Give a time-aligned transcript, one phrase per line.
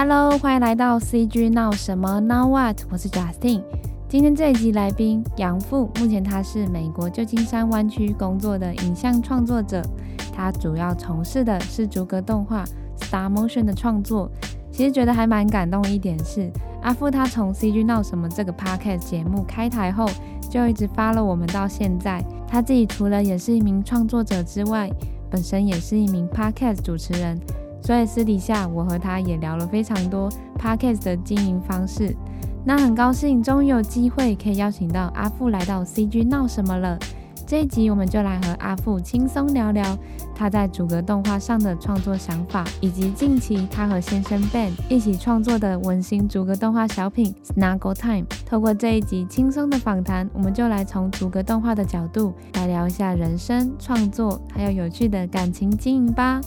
[0.00, 2.82] Hello，欢迎来到 CG 闹什么 Now What？
[2.88, 3.64] 我是 Justin。
[4.08, 9.82] 今天这一集来宾杨富，目前他是美国旧金山湾区工作的影像创作者，
[10.32, 12.64] 他主要从事的是逐格动画
[13.00, 14.30] Stop Motion 的创作。
[14.70, 16.48] 其实觉得还蛮感动一点是，
[16.80, 20.08] 阿富他从 CG 闹什么这个 Podcast 节目开台后，
[20.48, 22.24] 就一直发了我们到现在。
[22.46, 24.88] 他自己除了也是一名创作者之外，
[25.28, 27.36] 本身也是一名 Podcast 主持人，
[27.88, 32.14] 所以私底下我和他也聊了非常多 Podcast 的经营方式。
[32.62, 36.98] 那很高兴，终于有机会可以邀请到阿富来到 CG 闹什么了。
[37.46, 39.96] 这一集我们就来和阿富轻松聊聊
[40.34, 48.26] 他在逐格动画上的创作想法，以及近期他和先生 Ben 一起创作的温馨逐格动画小品 Snuggle Time。
[48.44, 56.38] 透过这一集轻松的访谈，我们就来从逐格动画的角度来聊一下人生创作，还有有趣的感情经营吧。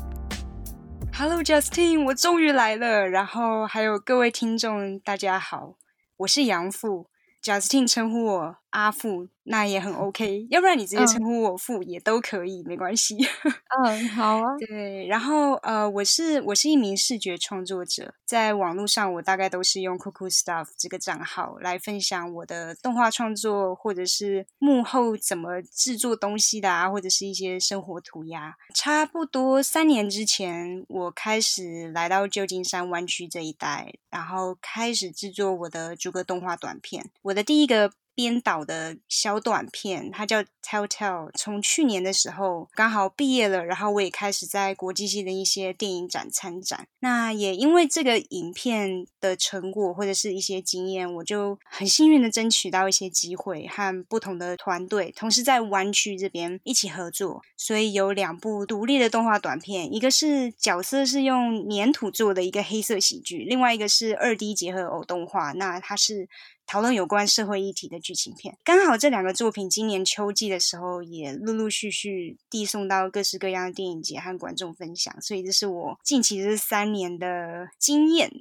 [1.14, 3.08] Hello Justin，我终于来了。
[3.08, 5.76] 然后还有各位听众，大家好。
[6.18, 7.10] 我是杨富
[7.44, 9.28] ，Justin 称呼我阿富。
[9.44, 13.18] 那也很 OK，要不然你直接称呼我富也都可以，没关系。
[13.84, 14.56] 嗯，好啊。
[14.60, 28.56] 对，然后呃，我是我是一名视觉创作者，在网络上我大概都是用 Cool Stuff 这个账号来分享我的动画创作，或者是幕后怎么制作东西的啊，或者是一些生活涂鸦。
[28.76, 37.10] 差不多三年之前，我开始来到旧金山湾区这一带，然后开始制作我的逐个动画短片。
[37.24, 37.92] 我的第一个。
[38.14, 41.32] 编导的小短片，它叫 Telltale。
[41.38, 46.88] 从去年的时候刚好毕业了，然后我也开始在国际性的一些电影展参展。
[47.00, 57.42] 那也因为这个影片的成果或者是一些经验，我就很幸运的争取到一些机会和不同的团队，同时在湾区这边一起合作。
[57.58, 65.54] 所以有两部独立的动画短片，一个是角色是用粘土做的一个黑色喜剧，另外一个是二 D 结合偶动画。
[65.54, 66.30] 那它是。
[66.72, 78.32] 讨论有关社会议题的剧情片，刚好这两个作品今年秋季的时候也陆陆续续递送到各式各样的电影节和观众分享，所以这是我近期这三年的经验。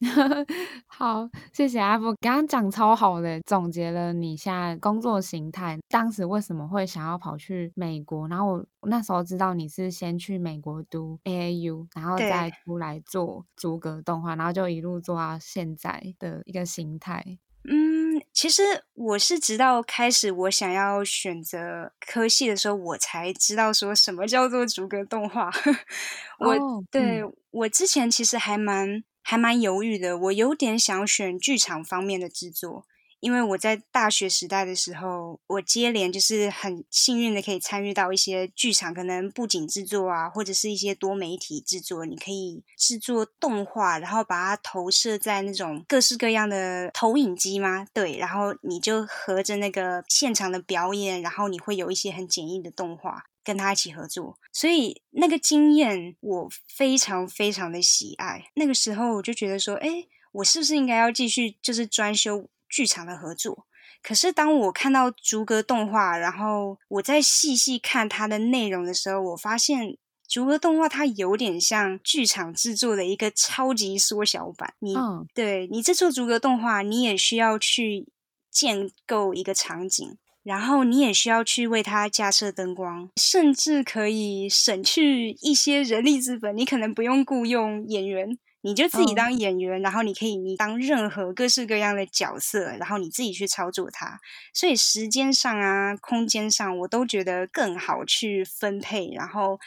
[0.88, 5.78] 好，谢谢阿福，刚刚讲超好的，总结了你现在工作形态。
[5.90, 8.26] 当时为什么会想要跑去美国？
[8.28, 17.38] 然后我那时候知道你是先去美国读 AAU，然后再出来做逐格动画，然后就一路做到现在的一个形态。
[17.66, 25.50] 嗯，其实我是直到开始我想要选择科系的时候，我才知道说什么叫做逐格动画。
[26.40, 32.84] 我、oh, 对、嗯、我之前其实还蛮还蛮犹豫的，我有点想选剧场方面的制作。
[33.24, 42.04] 因为我在大学时代的时候，我接连就是很幸运的可以参与到一些剧场，可能布景制作啊，或者是一些多媒体制作。
[42.04, 47.86] 你可以制作动画，然后把它投射在那种各式各样的投影机吗？
[47.94, 54.38] 对，然后你就合着那个现场的表演，然后你会有一些很简易的动画跟他一起合作。
[54.52, 58.50] 所以那个经验我非常非常的喜爱。
[58.56, 62.50] 那个时候我就觉得说，哎，我是不是应该要继续就是专修？
[62.74, 63.66] 剧场的合作，
[64.02, 69.96] 可是当我看到逐格动画，然后我再细细看它的内容的时候，我发现
[70.26, 74.74] 逐格动画它有点像剧场制作的一个超级缩小版。
[74.80, 78.08] 你、嗯、对你这做逐格动画，你也需要去
[78.50, 88.36] 建构一个场景，然后你也需要去为它架设灯光，甚至可以省去一些人力资本，你可能不用雇佣演员。
[88.66, 89.84] 你就自己当演员，oh.
[89.84, 94.18] 然后你可以你当任何各式各样的角色，然后你自己去操作它。
[94.54, 99.60] 所以时间上啊，空间上，我都觉得更好去分配，然后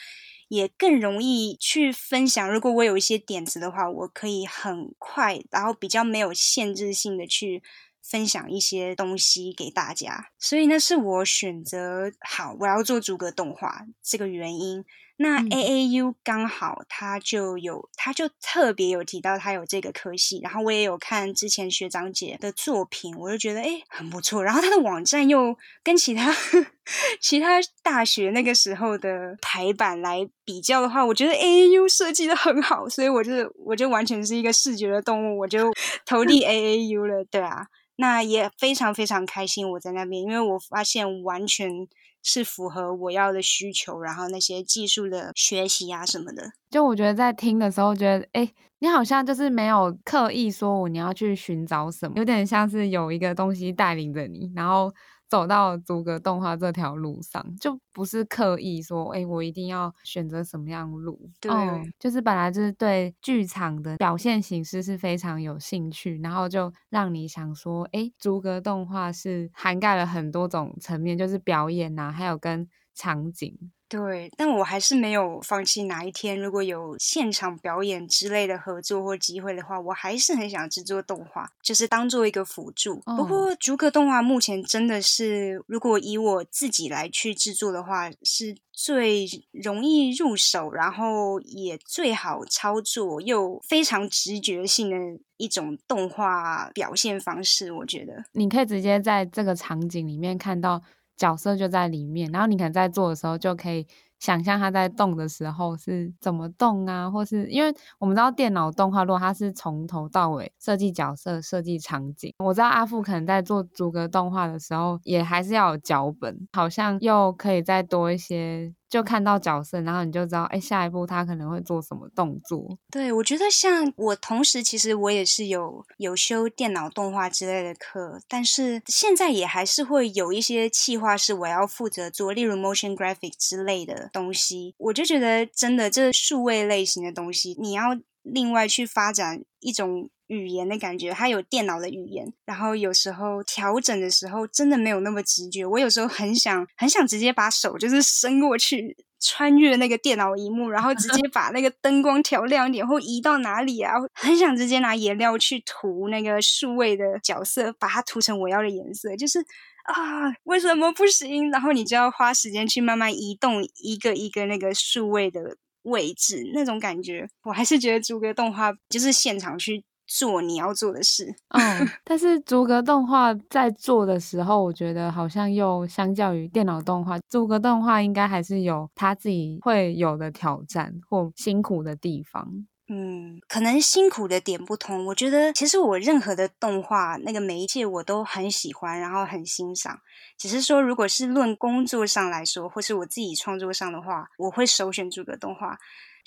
[0.48, 2.52] 也更容易去分享。
[2.52, 7.62] 如果我有一些点子的话，我可以很快，然后比较没有限制性的去
[8.02, 10.30] 分享一些东西给大家。
[10.40, 14.84] 所以那是我选择好，我要做逐格动画这个原因。
[15.20, 24.44] 那 AAU 刚好他就有，他就特别有提到他有这个科系，然后我也有看之前学长姐的作品，我就觉得诶很不错。
[24.44, 26.32] 然后他的网站又跟其他
[27.20, 33.32] 其他大学那个时候的排版来比较的话，我觉得 AAU 设计的很好，所以我就
[33.66, 35.74] 我就完全是一个视觉的动物，我就
[36.06, 37.26] 投递 AAU 了。
[37.32, 37.66] 对啊，
[37.96, 41.88] 那也非常非常开心我在那边，因为我发现完全。
[42.30, 54.94] 是符合我要的需求，然后那些技术的学习啊什么的，就我觉得在听的时候，觉得哎，你好像就是没有刻意说我你要去寻找什么，有点像是有一个东西带领着你，然后
[55.30, 61.30] 走到逐格动画这条路上，就不是刻意说，哎、欸，我一定要选择什么样的路。
[61.40, 73.72] 对、哦，就是本来就是对剧场的表现形式是非常有兴趣，然后就让你想说，哎、欸，逐格动画是涵盖了很多种层面，就是表演呐、啊，还有跟场景。
[73.90, 75.84] 对，但我还是没有放弃。
[75.84, 83.02] 哪一天如果有现场表演之类的合作或机会的话，我还是很想制作动画，就是当做一个辅助。
[83.06, 94.98] 哦、不过逐格动画目前真的是，如果以我自己来去制作的话，是最容易入手，然后也最好操作，又非常直觉性的
[95.38, 97.72] 一种动画表现方式。
[97.72, 100.82] 我觉得你可以直接在这个场景里面看到。
[101.18, 103.86] 角色就在里面，然后你可能在做的时候就可以
[104.20, 118.74] 想象它在动的时候是怎么动啊，或是因为我们知道电脑动画，如果它是从头到尾设计角色、设计场景，我知道阿富可能在做逐格动画的时候也还是要有脚本，好像又可以再多一些。
[118.90, 122.78] 就看到角色，然后你就知道，哎，下一步他可能会做什么动作。
[122.90, 134.74] 对，我觉得像我同时，其实我也是有有修电脑动画之类的课，但是现在也还是会有一些企划是我要负责做，例如 motion graphic 之类的东西。
[134.78, 140.10] 我就觉得，真的这数位类型的东西，你要另外去发展一种。
[140.28, 145.66] 语言的感觉，它有电脑的语言，然后有时候调整的时候真的没有那么直觉。
[145.66, 153.94] 我有时候很想很想直接把手就是伸过去，穿越那个电脑荧幕，然后直接把那个灯光调亮点，或移到哪里啊？
[154.14, 159.16] 很想直接拿颜料去涂那个数位的角色，把它涂成我要的颜色。
[159.16, 159.40] 就是
[159.86, 161.50] 啊，为什么不行？
[161.52, 169.86] 然后你就要花时间去慢慢移动一个一个那个数位的位置，那种感觉，我还是觉得逐格动画就是现场去。
[170.08, 182.66] 做你要做的事，嗯，但是逐格动画在做的时候，我觉得好像又相较于电脑动画，逐格动画应该还是有他自己会有的挑战或辛苦的地方。
[182.90, 185.08] 嗯，可能辛苦的点不同。
[185.08, 190.00] 我觉得其实我任何的动画那个媒介我都很喜欢，然后很欣赏。
[190.38, 195.78] 只是说，如果是论工作上来说，或是我自己创作上的话，我会首选逐格动画。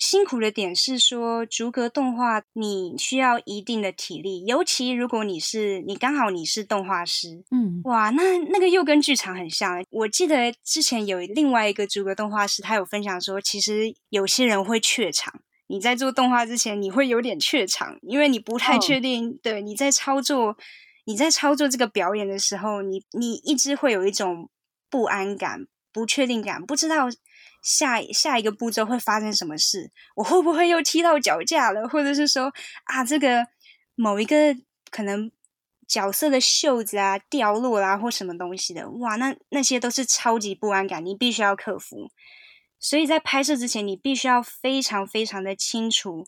[0.01, 9.85] 辛苦的点是说，逐格动画你需要一定的体力，尤其如果你是你刚好你是动画师，嗯，哇，那那个又跟剧场很像。
[9.91, 15.43] 我记得之前有另外一个逐格动画师，他有分享说，其实有些人会怯场。
[15.67, 20.57] 你在做动画之前，你会有点怯场，因为你不太确定，哦、对，你在操作
[21.05, 24.49] 你在操作这个表演的时候，你你一直会有一种
[24.89, 27.07] 不安感、不确定感，不知道。
[27.61, 29.91] 下下一个步骤会发生什么事？
[30.15, 31.87] 我会不会又踢到脚架了？
[31.87, 32.51] 或者是说
[32.85, 33.47] 啊，这个
[33.95, 34.55] 某一个
[34.89, 35.31] 可能
[35.87, 38.89] 角色的袖子啊掉落啦、啊，或什么东西的？
[38.89, 42.09] 哇，那那些都是超级不安感，你必须要克服。
[42.79, 46.25] 所以在拍摄之前，你必须要非常非常的清楚，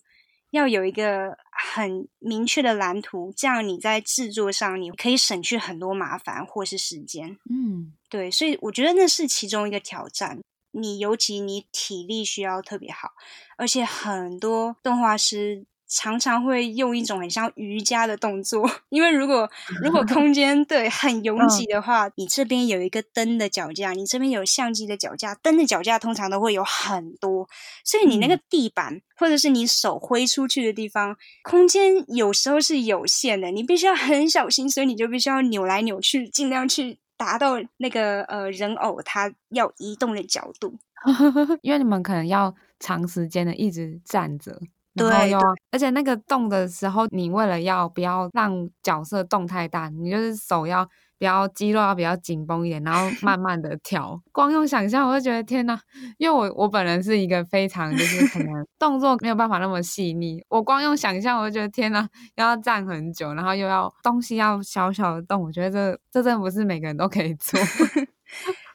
[0.51, 7.39] 要有一个很明确的蓝图，这样你在制作上你可以省去很多麻烦或是时间。
[7.49, 10.41] 嗯，对，所以我觉得那是其中一个挑战。
[10.73, 13.11] 你尤其你体力需要特别好，
[13.57, 19.47] 而且很多动画师常常会用一种很像瑜伽的动作， 因为如果
[19.83, 27.47] 如果空间对很拥挤的话，你这边有一个灯的脚架，你这边有相机的脚架，灯的脚架通常都会有很多，
[27.85, 36.97] 所以你那个地板或者是你手挥出去的地方，空间有时候是有限的，你必须要很小心，所以你就必须要扭来扭去，尽量去。
[37.17, 40.77] 达到那个呃人偶它要移动的角度，
[41.61, 44.59] 因为你们可能要长时间的一直站着，
[44.95, 45.33] 对，
[45.71, 50.89] 而且那个动的时候，你为了要不要让角色动太大，你就是手要。
[51.23, 54.21] 比较肌肉要比较紧绷一点，然后慢慢的跳。
[54.33, 55.79] 光用想象，我就觉得天哪！
[56.17, 60.43] 因为我我本人是一个非常就是可能动作没有办法那么细腻。
[60.49, 67.57] 我光用想象，我就觉得天哪，要站很久，然后又要东西要小小的动，我觉得这这真的不是每个人都可以做。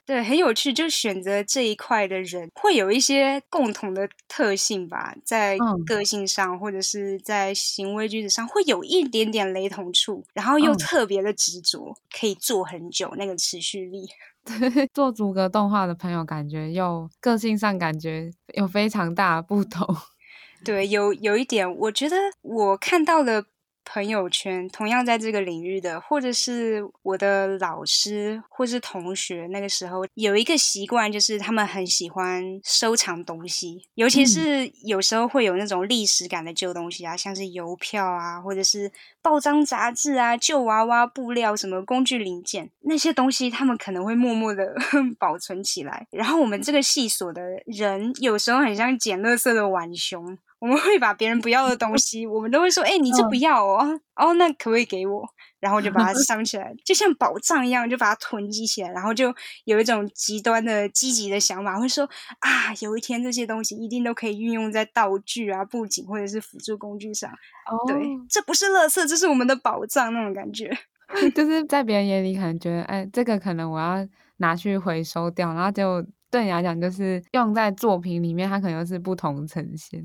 [0.09, 14.09] 对，很有趣，就选择这一块的人会有一些共同的特性吧，在个性上、嗯、或者是在行为举止上会有一点点雷同处，然后又特别的执着，嗯、可以做很久，那个持续力。
[14.47, 19.87] 对，做逐格动画的朋友感觉又个性上感觉有非常大的不同。
[20.65, 23.45] 对，有有一点，我觉得我看到了。
[23.91, 38.93] 朋友圈，同样在这个领域的，或者是我的老师，或是同学，那个时候有一个习惯，就是他们很喜欢收藏东西，尤其是有时候会有那种历史感的旧东西啊，像是邮票啊，或者是
[39.23, 44.75] 报章杂志啊、旧娃娃、布料、什么工具零件那些东西，他们可能会默默的
[45.19, 46.07] 保存起来。
[46.11, 50.37] 然后我们这个系所的人，有时候很像捡垃圾的浣熊。
[50.59, 55.25] 我们会把别人不要的东西，我们都会说：“哎、欸，你这不要哦，哦，那可不可以给我？”
[55.61, 58.91] 然后就把它 藏起来，就像宝藏一样，就把它囤积起来。
[58.91, 59.35] 然后就
[59.65, 62.09] 有一种极端的积极的想法，会说
[62.41, 67.31] ：“啊，有一天这些东西一定都可以运用在道具啊、布景或者是辅助工具上。”
[67.71, 70.71] 哦，对，这不是垃圾，这是我们的宝藏那种感觉。
[71.35, 74.07] 就是在别人眼里可能觉得：“哎，这个可能我要
[74.39, 80.05] 拿去回收掉。”然后就对你来讲，就是用在作品里面，它可能又是不同呈现。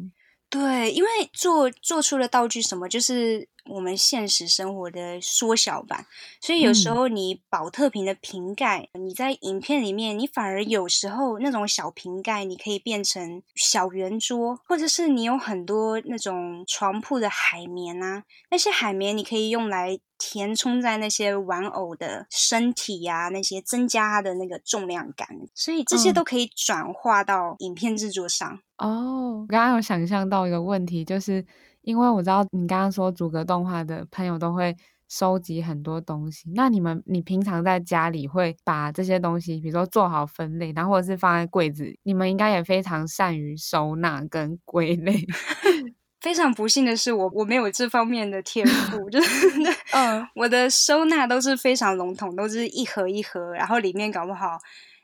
[0.54, 6.06] 对，因为做做出的道具什么，就是我们现实生活的缩小版，
[6.40, 20.00] 所以有时候你保特瓶的瓶盖，嗯，你在影片里面，你反而有时候那种小瓶盖，你可以变成小圆桌，或者是你有很多那种床铺的海绵啊，那些海绵你可以用来。
[20.20, 28.60] 填充在那些玩偶的身体呀、啊，那些增加它的那个重量感，所以这些都可以转化到影片制作上。
[28.84, 31.46] 哦，我刚刚有想象到一个问题，就是
[31.84, 34.76] 因为我知道你刚刚说逐格动画的朋友都会
[35.08, 45.26] 收集很多东西，那你们你平常在家里会把这些东西，比如说做好分类，然后或者是放在柜子，你们应该也非常善于收纳跟归类。
[46.20, 49.48] 非常不幸的是我，我我没有这方面的天赋，就是
[49.94, 54.58] 嗯， 我的收纳都是非常笼统，都是一盒一盒，然后里面搞不好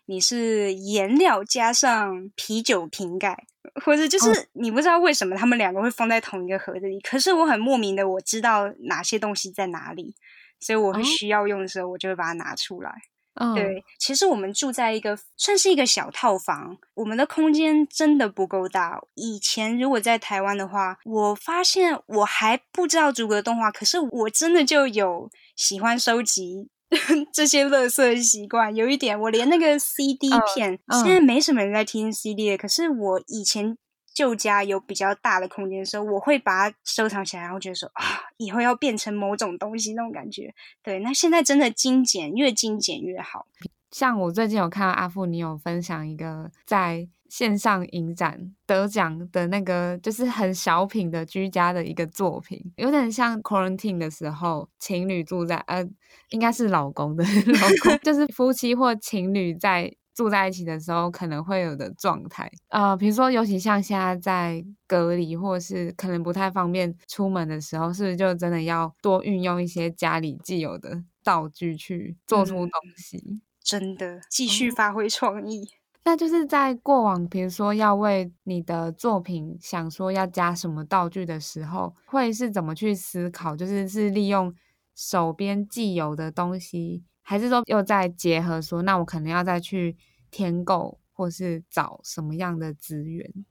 [0.09, 3.45] 你是颜料加上啤酒瓶盖，
[3.85, 10.15] 或者就是你不知道为什么他们两个会放在同一个盒子里，可是我很莫名的我知道哪些东西在哪里，
[10.59, 12.91] 所以我会需要用的时候，我就会把它拿出来。
[13.35, 13.53] Oh.
[13.55, 18.99] 对，其实我们住在一个算是一个小套房，我们的空间真的不够大。
[19.13, 26.69] 以前如果在台湾的话，我发现我还不知道逐格动画，可是我真的就有喜欢收集
[27.33, 28.75] 这些垃圾的习惯。
[28.75, 30.97] 有一点，我连那个 CD 片，oh.
[30.99, 31.05] Oh.
[31.05, 33.77] 现在没什么人在听 CD 了，可是我以前。
[34.11, 38.03] 旧家有比较大的空间的时候，我会把它收藏起来，然后觉得说啊，
[38.35, 40.53] 以后要变成某种东西那种感觉。
[40.83, 43.45] 对，那现在真的精简，越精简越好。
[43.91, 55.87] 像我最近有看到阿富，你有分享一个在线上影展得奖的那个，就是很小品的居家的一个作品，有点像 quarantine 的时候情侣住在呃，
[56.31, 57.23] 应该是老公的
[57.61, 59.93] 老公，就是夫妻或情侣在。
[60.15, 73.17] 住在一起的时候可能会有的状态，呃，比如说，尤其像现在在隔离，或是可能不太方便出门的时候，是不是就真的要多运用一些家里既有的道具去做出东西？
[73.29, 75.69] 嗯、真的，继续发挥创意。
[76.03, 83.55] 那就是在过往，比如说要为你的作品想说要加什么道具的时候，会是怎么去思考？
[83.55, 84.53] 就是是利用
[84.95, 87.03] 手边既有的东西。
[87.21, 89.95] 还是说又再结合说，那我可能要再去
[90.31, 93.45] 添购，或是找什么样的资源？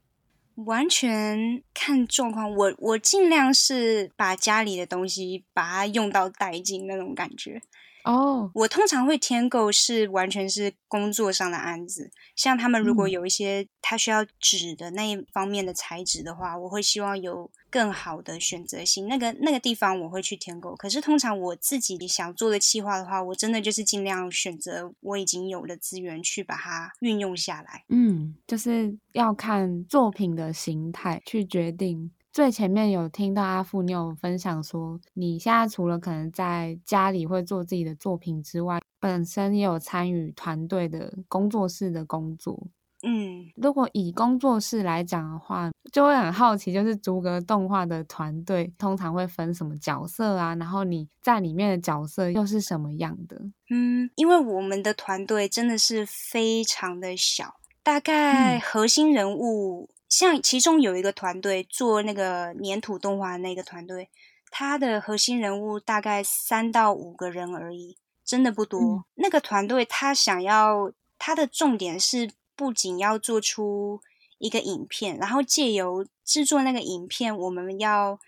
[0.57, 2.53] 完全看状况。
[2.53, 7.63] 我我尽量是把家里的东西把它用到殆尽那种感觉。
[8.09, 20.75] 哦、oh.，我通常会添购是完全是工作上的案子，像他们如果有一些他需要纸的那一方面的材质的话，我会希望有更好的选择性，那个那个地方我会去添购。
[20.77, 27.85] 可是通常我自己想做的企划的话，我真的就是尽量选择我已经有的资源去把它运用下来。
[27.91, 32.11] 嗯，就是要看作品的形态去决定。
[32.39, 42.69] 最前面有听到阿富，你有分享说，你现在除了可能在家里会做自己的作品之外，本身也有参与团队的工作室的工作。
[43.03, 50.55] 嗯，如果以工作室来讲的话，就会很好奇，就是逐格动画的团队通常会分什么角色啊？
[50.55, 53.37] 然后你在里面的角色又是什么样的？
[53.69, 59.91] 嗯，因为我们的团队真的是非常的小，大概核心人物。
[60.09, 64.09] 嗯像其中有一个团队做那个粘土动画的那个团队，
[64.51, 68.81] 他的核心人物大概三到五个人而已，真的不多。
[68.81, 74.01] 嗯、那个团队他想要他的重点是，不仅要做出
[74.39, 78.19] 一个影片，然后借由制作那个影片，我们要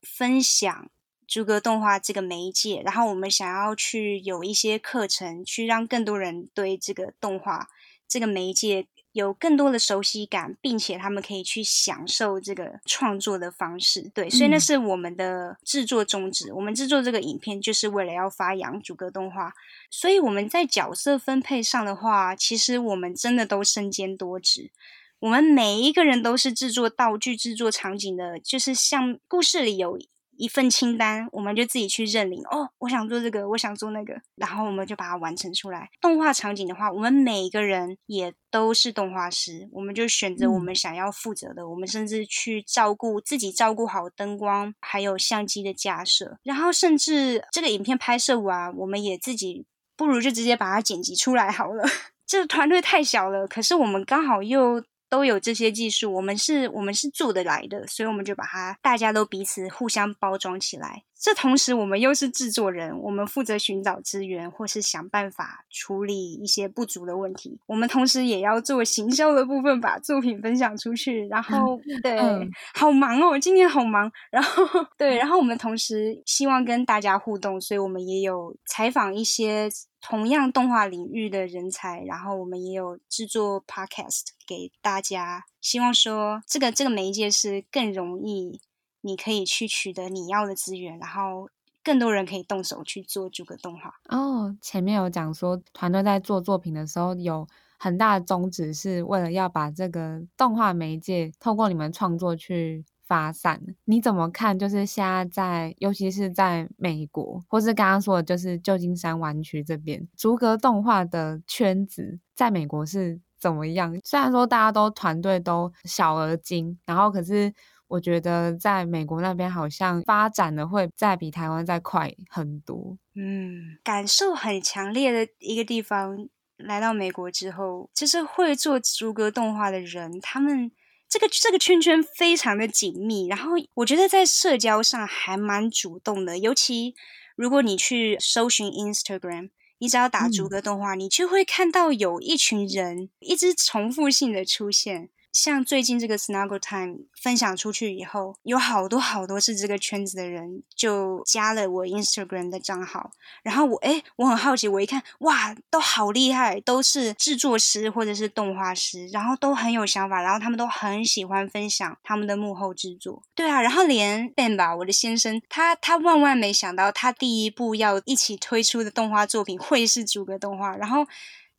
[0.00, 0.88] 分享
[1.26, 7.68] 逐格动画这个媒介，然后我们想要去有一些课程，去让更多人对这个动画
[8.08, 8.86] 这个媒介。
[9.12, 14.10] 有更多的熟悉感，并且他们可以去享受这个创作的方式。
[14.14, 16.50] 对，所以那是我们的制作宗旨。
[16.50, 19.52] 嗯、我们制作这个影片就是为了要发扬主格动画。
[19.90, 24.70] 所以我们在角色分配上的话，其实我们真的都身兼多职。
[25.18, 29.98] 我们每一个人都是制作道具、制作场景的，就是像故事里有
[30.40, 32.42] 一份清单，我们就自己去认领。
[32.50, 35.90] 哦，我想做这个，我想做那个，然后我们就把它完成出来。
[36.00, 41.60] 动画场景的话，我们每一个人也都是动画师，我们就选择我们想要负责的。
[41.62, 51.84] 嗯、我们甚至去照顾自己，照顾好灯光，还有相机的架设，然后甚至这个影片拍摄完，我们也自己不如就直接把它剪辑出来好了。
[52.26, 54.82] 这个团队太小了，可是我们刚好又。
[55.10, 61.02] 都有这些技术，我们是，我们是做得来的，所以我们就把它，大家都彼此互相包装起来。
[61.20, 67.58] 这同时，我们又是制作人，我们负责寻找资源，或是想办法处理一些不足的问题。
[67.66, 71.26] 我们同时也要做行销的部分，把作品分享出去。
[71.28, 74.10] 然后，对，嗯、好忙哦，今天好忙。
[74.30, 74.64] 然后，
[74.96, 79.68] 对，然后我们同时希望跟大家互动，所以我们也有采访一些
[80.00, 82.02] 同样动画领域的人才。
[82.04, 88.58] 然后，我们也有制作 podcast 给大家，希望说这个这个媒介是更容易。
[89.02, 91.48] 你可以去取得你要的资源，然后
[91.82, 93.94] 更多人可以动手去做逐格动画。
[94.08, 103.62] 哦，前面有讲说团队在做作品的时候有很大的宗旨，是为了要把这个动画媒介透过你们创作去发散。
[103.86, 104.58] 你怎么看？
[104.58, 113.98] 就是现在在，尤其是在美国，或是刚刚说的，就是旧金山湾区这边，逐格动画的圈子在美国是怎么样？
[114.04, 117.54] 虽然说大家都团队都小而精，然后可是。
[117.90, 122.96] 我觉得在美国那边好像发展的会再比台湾再快很多。
[123.16, 130.70] 嗯，感受很强烈的一个地方，来到美国之后，就是会做逐格动画的人，他们
[131.08, 136.38] 这个这个圈圈非常的紧密，然后我觉得在社交上还蛮主动的。
[136.38, 136.94] 尤其
[137.34, 145.10] 如果你去搜寻 Instagram，你只要打逐格动画，嗯、你就会看到有一群人一直重复性的出现。
[145.32, 153.10] 像最近这个 Snuggle Time 分享出去以后，有好多好多是这个圈子的人就加了我 Instagram 的账号，
[153.42, 163.22] 然后我诶，我很好奇，我一看哇，都好厉害，都是制作师或者是动画师，然后都很有想法，然后他们都很喜欢分享他们的幕后制作。
[163.34, 171.06] 对啊，然后连 Ben 吧，我的先生，他他万万没想到，他第一部要一起推出的动画作品会是逐格动画，然后。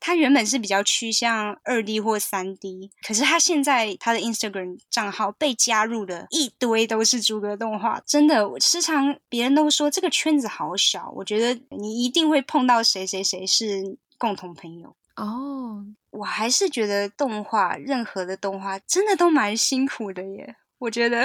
[0.02, 15.86] 他原本是比较趋向二 D 或三 D，可是他现在他的 Instagram 账号被加入了一堆都是逐格动画，真的，我时常别人都说这个圈子好小，我觉得你一定会碰到谁谁谁是共同朋友哦。
[16.14, 16.22] Oh.
[16.22, 20.58] 我还是觉得动画，任何的动画真的都蛮辛苦的耶。
[20.82, 21.24] 我觉得，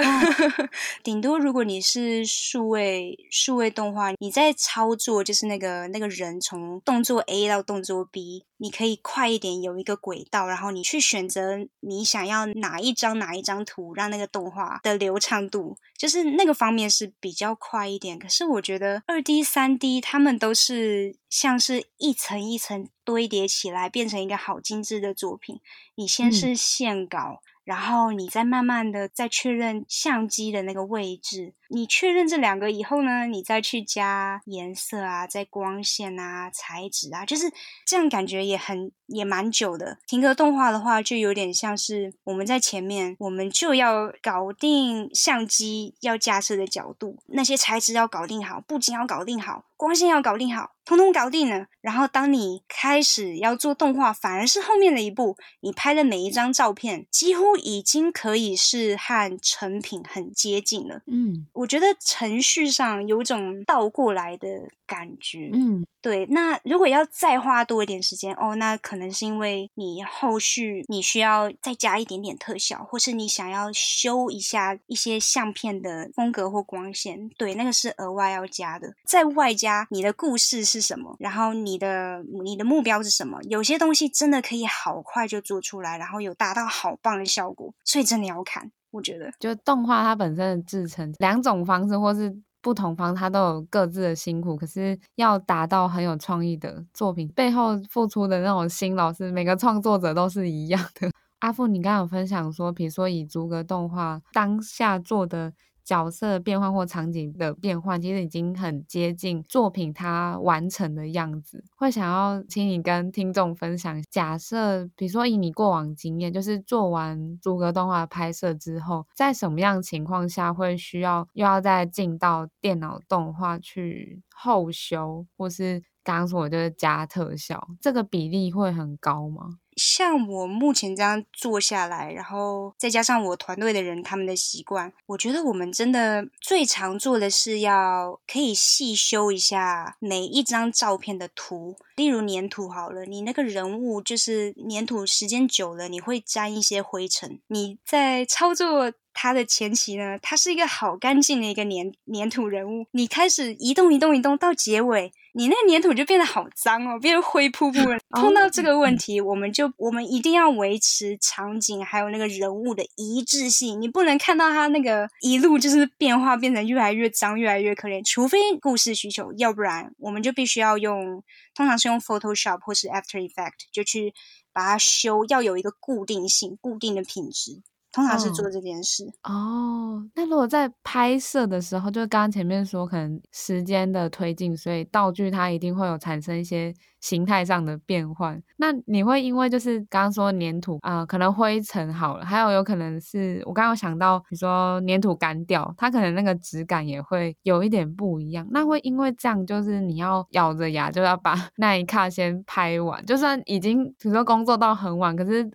[1.01, 18.19] 顶多如果你是数位数位动画，你在操作就是那个那个人从动作 A 到动作 B，你可以快一点，有一个轨道，然后你去选择你想要哪一张哪一张图，让那个动画的流畅度，就是那个方面是比较快一点。
[18.19, 25.59] 可是我觉得二 D、三 D 他们都是像是一层一层堆叠起来，变成一个好精致的作品。
[25.95, 27.41] 你先是线稿。
[27.41, 37.51] 嗯然后你再慢慢的再确认相机的那个位置，你确认这两个以后呢，你再去加颜色啊，再光线啊、材质啊，就是
[37.85, 39.97] 这样，感觉也很也蛮久的。
[40.07, 50.71] 停格动画的话，就有点像是我们在前面，我们就要搞定相机要架设的角度，那些材质要搞定好，布景要搞定好，光线要搞定好。
[50.87, 61.01] 通通搞定了，然后当你开始要做动画，反而是后面的一步，你拍的每一张照片几乎已经可以是和成品很接近了。
[61.05, 64.47] 嗯，我觉得程序上有种倒过来的
[64.85, 65.49] 感觉。
[65.53, 65.85] 嗯。
[65.99, 78.93] 对，那如果要再花多一点时间哦，那可能是因为你后续你需要再加一点点特效，或是你想要修一下一些相片的风格或光线，对，那个是额外要加的。
[79.03, 92.35] 再外加你的故事是什么，然后你的你的目标是什么，有些东西真的可以好快就做出来，然后有达到好棒的效果，所以真的要看，我觉得就动画它本身的制成两种方式，或是。
[92.59, 101.09] 不同方它都有各自的辛苦，可是要达到很有创意的作品，背后付出的那种辛劳是每个创作者都是一样的。
[101.39, 105.53] 阿富，你刚刚有分享说，比如说以逐格动画当下做的
[105.87, 111.63] 角色的变换或场景的变换，其实已经很接近作品它完成的样子。
[111.77, 129.59] 会想要请你跟听众分享，假设比如说以你过往经验，就是做完逐格动画拍摄之后，在什么样情况下会需要又要再进到电脑动画去后修，或是刚刚说的就是加特效，这个比例会很高吗？
[129.77, 148.91] 像我目前这样做下来，然后再加上我团队的人他们的习惯，我觉得我们真的最常做的是要可以细修一下每一张照片的图，例如粘土好了，你那个人物就是粘土时间久了，你会沾一些灰尘，你在操作。
[149.19, 152.85] 它的前期呢，它是一个好干净的一个粘粘土人物。
[152.91, 157.99] 你开始移动移动移动到结尾，你那个粘土就变得好脏哦，变得灰扑扑的。
[158.09, 163.79] 碰到这个问题，我们就我们一定要维持场景还有那个人物的一致性。
[163.79, 168.03] 你不能看到他那个一路就是变化变成越来越脏，越来越可怜。
[168.03, 171.23] 除非故事需求，要不然我们就必须要用，
[171.53, 174.15] 通常是用 Photoshop 或是 After Effect 就去
[174.51, 177.61] 把它修，要有一个固定性、固定的品质。
[177.97, 180.03] 通常是做这件事哦，哦。
[180.13, 188.39] 那如果在拍摄的时候，就刚刚前面说，可能时间的推进，所以道具它一定会有产生一些形态上的变换。
[188.57, 198.47] 那你会因为就是刚刚说粘土啊、呃，可能灰尘好了，还有有可能是我刚刚想到，比如说粘土干掉，它可能那个质感也会有一点不一样。
[198.51, 205.49] 那会因为这样，就是你要咬着牙就要把 那一卡先拍完，就算已经比如说工作到很晚，可是。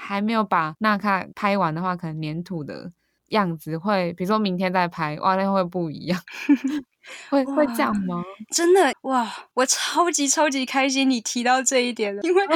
[0.00, 2.92] 还没有把那卡拍完的话，可能粘土的
[3.30, 6.18] 样子会，比如说明天再拍，哇，那会不一样，
[7.28, 8.22] 会会这样吗？
[8.50, 12.46] 真的哇，我超级超级开心你提到这一点了，因为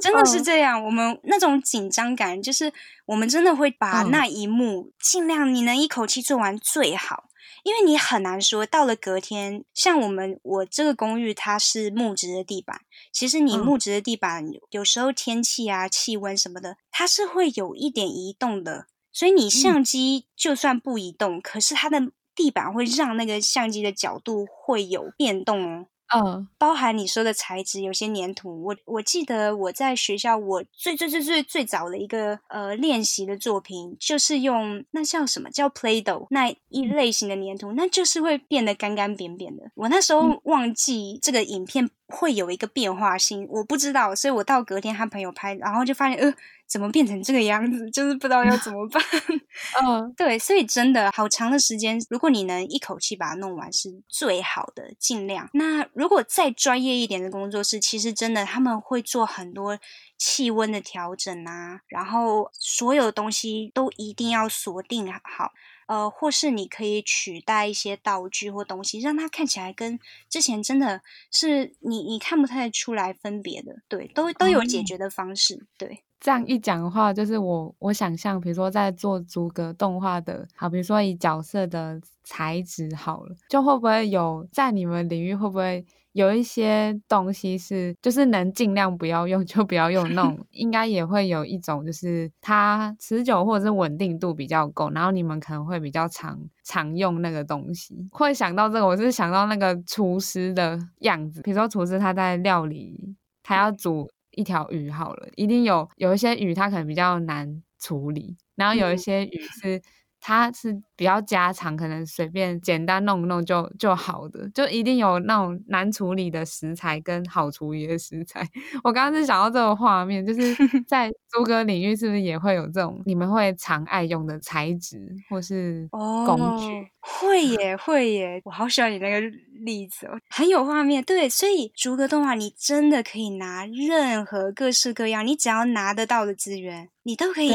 [0.00, 2.72] 真的是这样，我们那种紧张感，就是
[3.04, 7.25] 我们真的会把那一幕尽量你能一口气做完最好。
[7.66, 25.86] 因为你很难说，到了隔天，像我们我这个公寓它是木质的地板，其实你木质的地板有时候天气啊、气温什么的，它是会有一点移动的，所以你相机就算不移动，可是它的地板会让那个相机的角度会有变动哦。
[26.14, 39.64] 嗯，包含你说的材质，有些粘土，我我记得我在学校，我最最最最最早的一个呃练习的作品，就是用那叫什么叫 Play-Doh 那一类型的粘土，那就是会变得干干扁扁的。
[39.74, 46.34] 我那时候忘记这个影片会有一个变化性，我不知道，所以我到隔天他朋友拍，然后就发现呃。
[46.68, 47.88] 怎么变成这个样子？
[47.92, 49.00] 就是不知道要怎么办。
[49.86, 55.48] 嗯， 对，所以真的好长的时间，如果你能一口气把它弄完，是最好的，尽量。
[55.52, 59.78] 那如果再专业一点的工作室，其实真的他们会做很多
[60.18, 65.52] 气温的调整啊，然后所有东西都一定要锁定好。
[65.86, 73.76] 呃，或是你可以取代一些道具或东西，让它看起来跟之前真的是你你看不太出来分别的。
[73.88, 75.54] 对，都都有解决的方式。
[75.54, 76.02] 嗯、对。
[76.18, 85.84] 这样一讲的话，就是我我想象，比如说在做逐格动画的，好，比如说以角色的材质好了，就会不会有在你们领域会不会
[86.16, 98.08] 有一些东西是就是能尽量不要用就不要用那种， 应该也会有一种就是它持久或者是稳定度比较够，然后你们可能会比较常常用那个东西。
[98.10, 104.10] 会想到这个，我是想到那个厨师的样子，比如说厨师他在料理，他要煮。
[104.32, 109.80] 一条鱼好了，一定有有一些鱼它可能比较难处理，然后有一些鱼是。
[110.26, 118.44] 它是比较家常，可能随便简单弄一弄就就好的，就一定有那种难处理的食材跟好处理的食材。
[118.82, 120.40] 我刚刚是想到这个画面，就是
[120.88, 124.98] 在逐格领域是不是也会有这种你们会常爱用的材质
[125.30, 126.66] 或是工具？
[126.72, 129.20] 哦，会耶，会耶，我好喜欢你那个
[129.64, 131.00] 例子哦，很有画面。
[131.04, 137.52] 对，所以逐格动画你真的可以拿任何各式各样，你只要拿得到的资源，你都可以。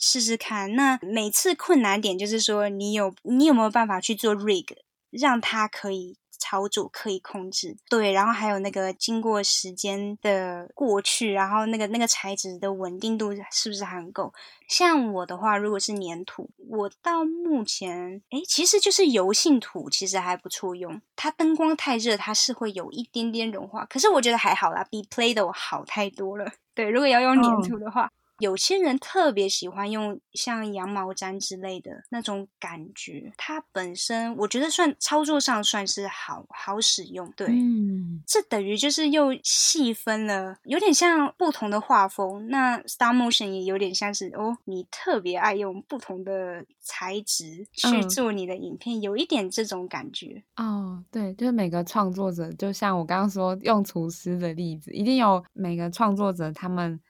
[0.00, 4.66] 试试看，那每次困难点就是说，你有你有没有办法去做 rig，
[5.10, 7.76] 让它可以操作、可以控制？
[7.90, 14.32] 对，然后还有那个经过时间的过去，然后那个那个材质的稳定度是不是还够？
[14.66, 20.98] 像我的话，如果是粘土，我到目前，诶，其实就是油性土，其实还不错用。
[21.14, 26.50] 它灯光太热，它是会有一点点融化，可是我觉得还好啦，比 Play-Doh 好太多了。
[26.74, 28.06] 对，如果要用粘土的话。
[28.06, 37.32] 哦有些人特别喜欢用像羊毛毡之类的那种感觉，它本身我觉得算操作上算是好好使用。
[37.36, 42.48] 对，嗯，这等于就是又细分了，有点像不同的画风。
[42.48, 50.42] 那 Star Motion 也有点像是哦，你特别爱用不同的材质去做你的影片，嗯、有一点这种感觉。
[50.56, 57.00] 哦，对，就是每个创作者，就像我刚刚说用厨师的例子，一定有每个创作者他们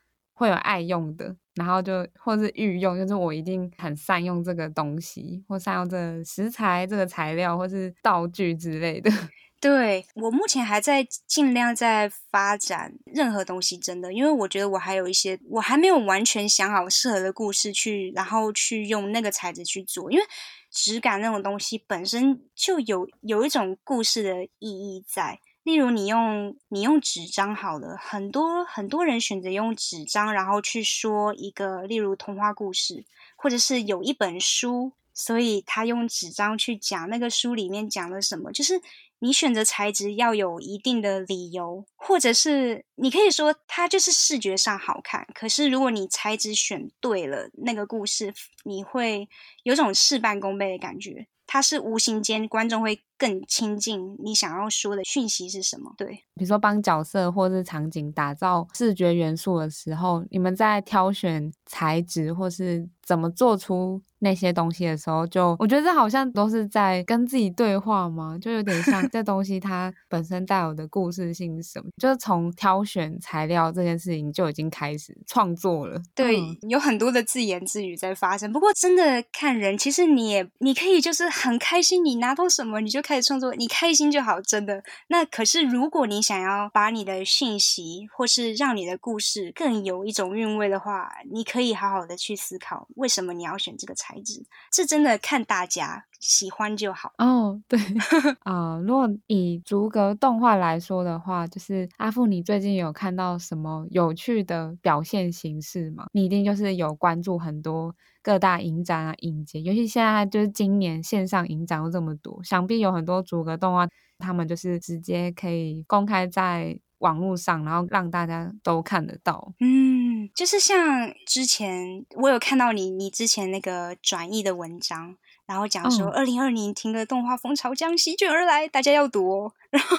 [0.40, 9.10] 会有爱用的，然后就或是御用，就是我一定很善用这个东西，或善用这个食材、这个材料，或是道具之类的。
[9.60, 20.24] 对，我目前还在尽量在发展任何东西，真的，因为我觉得我还有一些，我还没有完全想好适合的故事去，然后去用那个材质去做，因为
[20.70, 25.38] 质感那种东西本身就有有一种故事的意义在。
[25.70, 33.04] 例如，你用你用纸张好了，很多很多人选择用纸张，然后去说一个，例如童话故事，
[33.36, 38.82] 或者是有一本书，所以他用纸张去讲那个书里面讲了什么，就是。
[39.22, 45.28] 你选择材质要有一定的理由，或者是你可以说它就是视觉上好看。
[45.34, 48.32] 可是如果你材质选对了，那个故事
[48.64, 49.28] 你会
[49.62, 51.26] 有种事半功倍的感觉。
[51.52, 55.92] 它是无形间观众会更亲近你想要说的讯息是什么？
[55.98, 76.00] 对，比如说帮角色或是场景打造视觉元素的时候，你们在挑选材质或是怎么做出那些东西的时候，就我觉得这好像都是在跟自己对话嘛，就有点像这东西它本身带有的故事性是什么，就是从挑选材料这件事情就已经开始创作了。
[76.14, 78.52] 对，嗯、有很多的自言自语在发生。
[78.52, 84.82] 不过真的看人，其实你也你可以就是很开心，你拿到什么你就开始创作，你开心就好，真的。
[85.08, 92.86] 那可是如果你想要把你的信息或是让你的故事更有一种韵味的话，你可以好好的去思考。
[92.96, 94.44] 为什么你要选这个材质？
[94.72, 97.60] 这真的看大家喜欢就好哦。
[97.68, 97.78] 对
[98.44, 106.06] 啊、呃，如果以逐格动画来说的话，就是阿富，你最近有看到什么有趣的表现形式吗？
[106.12, 113.86] 你一定就是有关注很多各大影展啊、影节，尤其现在就是今年线上影展又这么多，想必有很多逐格动画，
[114.18, 119.54] 他们就是直接可以公开在网络上，然后让大家都看得到。
[119.60, 119.99] 嗯，
[120.34, 125.16] 就是像之前我有看到你，你之前那个转译的文章，
[125.46, 129.52] 然后讲说二零二零停格动画风潮将席卷而来，大家要读哦。
[129.70, 129.96] 然后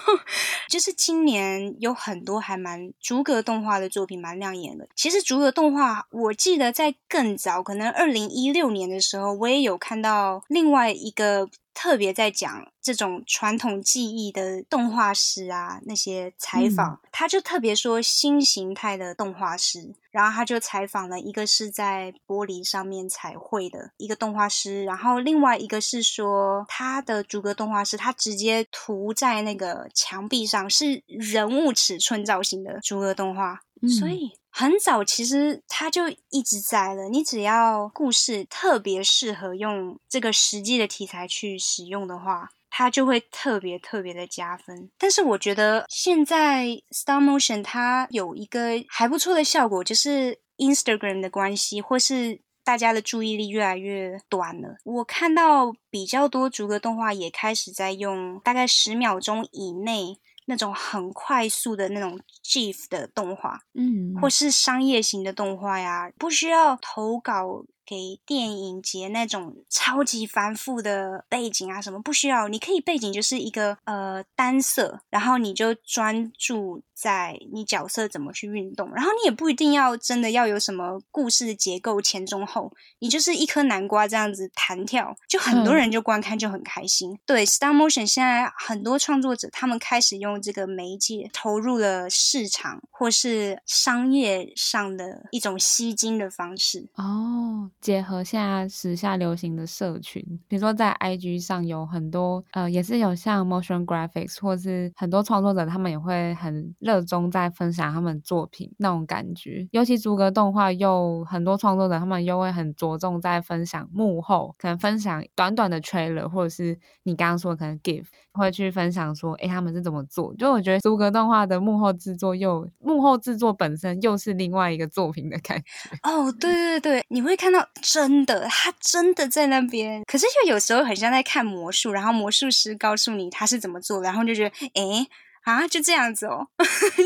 [0.69, 4.87] 就是今年有很多还蛮逐格动画的作品蛮亮眼的。
[4.95, 11.49] 其实逐格动画，我记得在更早，可能二零一六年的时候，我也有看到另外一个。
[11.73, 34.40] 特别在讲这种传统技艺的动画师啊，那些采访，嗯、他就特别说新形态的动画师，然后他就采访了一个是在玻璃上面彩绘的一个动画师，然后另外一个是说他的逐格动画师，他直接涂在那个墙壁上，是人物尺寸造型的逐格动画，嗯、所以。
[34.53, 37.07] 很早，其实它就一直在了。
[37.09, 44.91] 你只要故事特别适合用这个实际的题材去使用的话，它就会特别特别的加分。
[44.97, 54.75] 但是我觉得现在 Stop Motion 它有一个还不错的效果，就是 Instagram 的关系，或是大家的注意力越来越短了。
[54.83, 60.19] 我看到比较多逐格动画也开始在用大概十秒钟以内。
[60.51, 76.83] 那种很快速的那种 GIF 的动画，嗯，或是商业型的动画呀，不需要投稿给电影节那种超级繁复的背景啊，什么不需要，你可以背景就是一个呃单色，然后你就专注。
[77.01, 87.11] 在你角色怎么去运动，然后你也不一定要真的要有什么故事的结构前中后，你就是一颗南瓜这样子弹跳，就很多人就观看就很开心。
[87.13, 106.75] 嗯、对，Star Motion 现在很多创作者他们开始用这个媒介投入了市场或是商业上的一种吸金的方式哦，结合现在时下流行的社群，比如说在 IG 上有很多呃，也是有像 Motion Graphics 或是很多创作者他们也会很。
[106.90, 120.36] 热热衷在分享他们作品那种感觉，尤其逐格动画又很多创作者，他们又会很着重在分享幕后，可能分享短短的 trailer，或者是你刚刚说的可能 GIF，会去分享说，哎，他们是怎么做？
[120.36, 125.65] 就我觉得逐格动画的幕后制作又幕后制作本身又是另外一个作品的感觉。
[126.04, 135.08] 哦，对对对，你会看到真的，他真的在那边，可是又有时候很像在看魔术，然后魔术师告诉你他是怎么做，然后就觉得，哎。
[135.43, 136.47] 啊，就这样子哦，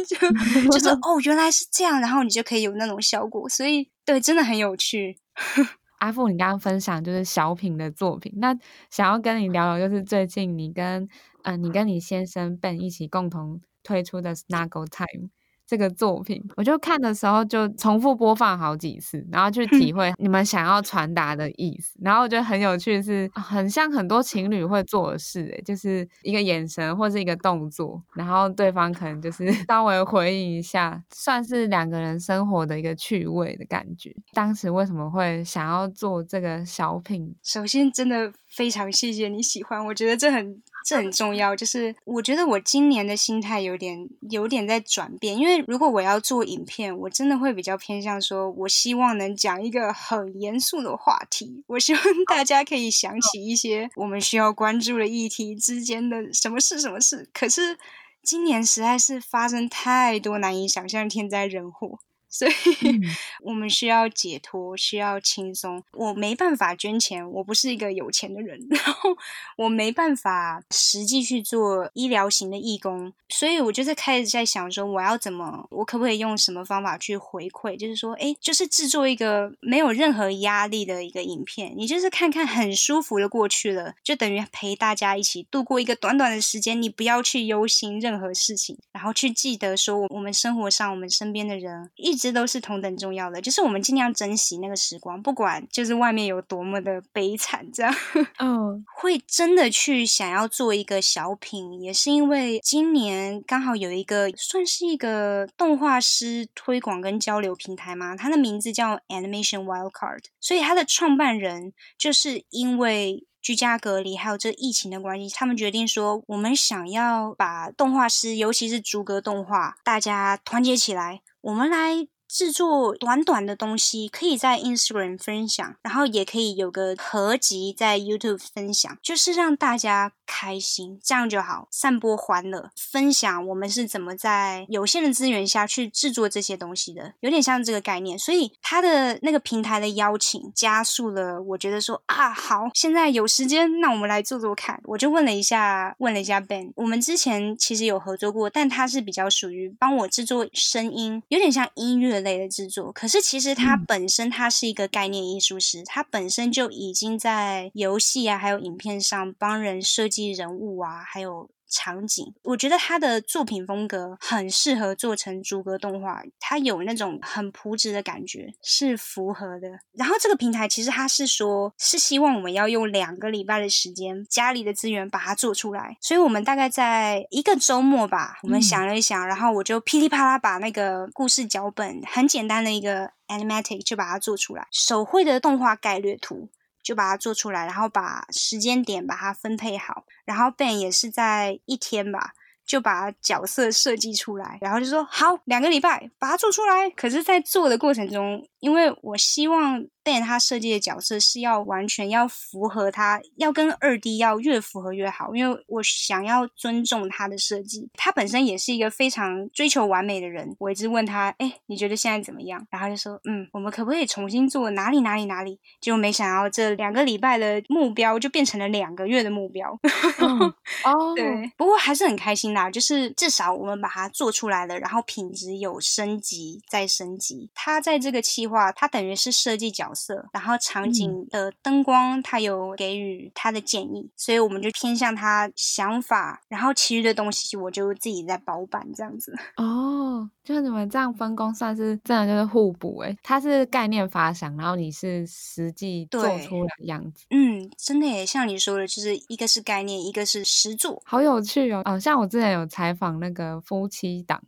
[0.08, 5.18] 就就是 哦，原来是这样，然后你就可以有那种效果，所以对，真的很有趣。
[6.00, 8.56] 阿富，你刚刚分享就是小品的作品，那
[8.92, 11.04] 想要跟你聊聊，就是最近你跟
[11.44, 15.30] 嗯、呃，你跟你先生 Ben 一起共同推出的 Snuggle Time。
[15.68, 21.98] 这个作品，我就看的时候就重复播放好几次，然后去体会你们想要传达的意思。
[22.02, 34.14] 然后我觉得很有趣是，是很像很多情侣会做的事，诶，就是一个眼神或是一个动作，然后对方可能就是 稍微回应一下，算是两个人生活的一个趣味的感觉。
[34.34, 37.36] 当时为什么会想要做这个小品？
[37.44, 40.62] 首先，真的非常谢谢你喜欢，我觉得这很。
[40.88, 57.28] 这很重要，就是我觉得我今年的心态有点有点在转变，因为如果我要做影片，我真的会比较偏向说，我希望能讲一个很严肃的话题，我希望大家可以想起一些我们需要关注的议题之间的什么事什么事。
[57.34, 57.80] 可是
[58.22, 61.98] 今年实在是发生太多难以想象天灾人祸。
[62.36, 62.52] 所以，
[63.44, 65.82] 我们需要解脱，需要轻松。
[65.94, 69.16] 我没办法捐钱，我不是一个有钱的人， 然后
[69.56, 77.80] 我没办法实际去做医疗型的义工，所以我就是开始在想说，我要怎么，我可不可以用什么方法去回馈？
[77.80, 92.25] 就是说，哎，就是制作一个没有任何压力的一个影片，你就是看看很舒服的过去了，就等于陪大家一起度过一个短短的时间，你不要去忧心任何事情，然后去记得说，我们生活上我们身边的人一直。
[92.26, 97.96] 这都是同等重要的，就是我们尽量珍惜那个时光，不管就是外面有多么的悲惨，这样，
[98.42, 122.08] 嗯，会真的去想要做一个小品，也是因为今年刚好有一个算是一个动画师推广跟交流平台嘛，它的名字叫 Animation Wildcard，所以它的创办人就是因为居家隔离还有这疫情的关系，他们决定说，我们想要把动画师，尤其是逐格动画，大家团结起来，我们来。
[122.36, 138.20] 制作短短的东西，可以在 Instagram 分享，然后也可以有个合集在 YouTube 分享，就是让大家开心，这样就好，散播欢乐，分享我们是怎么在有限的资源下去制作这些东西的，有点像这个概念。
[138.20, 144.82] 所以他的那个平台的邀请，加速了我觉得说啊，好，现在有时间，那我们来做做看。
[144.84, 152.92] 我就问了一下，问了一下 Ben，我们之前其实有合作过，但他是比较属于帮我制作声音，有点像音乐类的制作。
[152.92, 161.50] 可是其实他本身他是一个概念艺术师，他本身就已经在游戏啊还有影片上帮人设计人物啊，还有。
[161.76, 169.68] 场景，我觉得他的作品风格很适合做成逐格动画，他有那种很朴质的感觉，是符合的。
[169.92, 175.98] 然后这个平台其实他是说，是希望我们要用两个礼拜的时间，家里的资源把它做出来。
[176.00, 186.50] 所以我们大概在一个周末吧，我们想了一想，嗯、然后我就噼里啪啦把那个故事脚本很简单的一个 animatic 就把它做出来，手绘的动画概略图。
[186.86, 196.90] 就把它做出来，然后把时间点把它分配好，然后 Ben 也是在一天吧，就把角色设计出来，然后就说好，两个礼拜把它做出来。
[196.92, 199.84] 可是，在做的过程中，因为我希望。
[200.06, 207.90] Ben 他设计的角色是要完全要符合他，要跟二 D 要越符合越好，因为我想要尊重他的设计。
[207.96, 210.56] 他本身也是一个非常追求完美的人。
[210.60, 212.64] 我一直问他，哎，你觉得现在怎么样？
[212.70, 215.60] 然后就说，嗯，我们可不可以重新做哪里哪里哪里？
[215.82, 219.72] 结果没想到这两个礼拜的目标就变成了两个月的目标。
[220.20, 220.54] 哦，
[220.86, 227.50] 哦对，不过还是很开心啦，就是至少我们把它做出来了，然后品质有升级再升级。
[227.56, 239.34] 他在这个企划，他等于是设计角色，然后场景的灯光，他有给予他的建议，嗯、所以我们就偏向他想法，然后其余的东西我就自己在包办这样子。
[239.58, 243.18] 哦，就你们这样分工，算是真的就是互补诶。
[243.24, 247.26] 他是概念发想，然后你是实际做出来的样子。
[247.30, 251.82] 嗯，真的也像你说的，就是一个是概念，一个是实作，好有趣哦。
[251.86, 254.42] 哦，像我之前有采访那个夫妻档，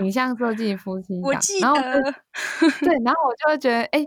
[0.00, 1.80] 影像设计夫妻档，我记得，然后
[2.80, 4.06] 对，然后我就会觉得，哎。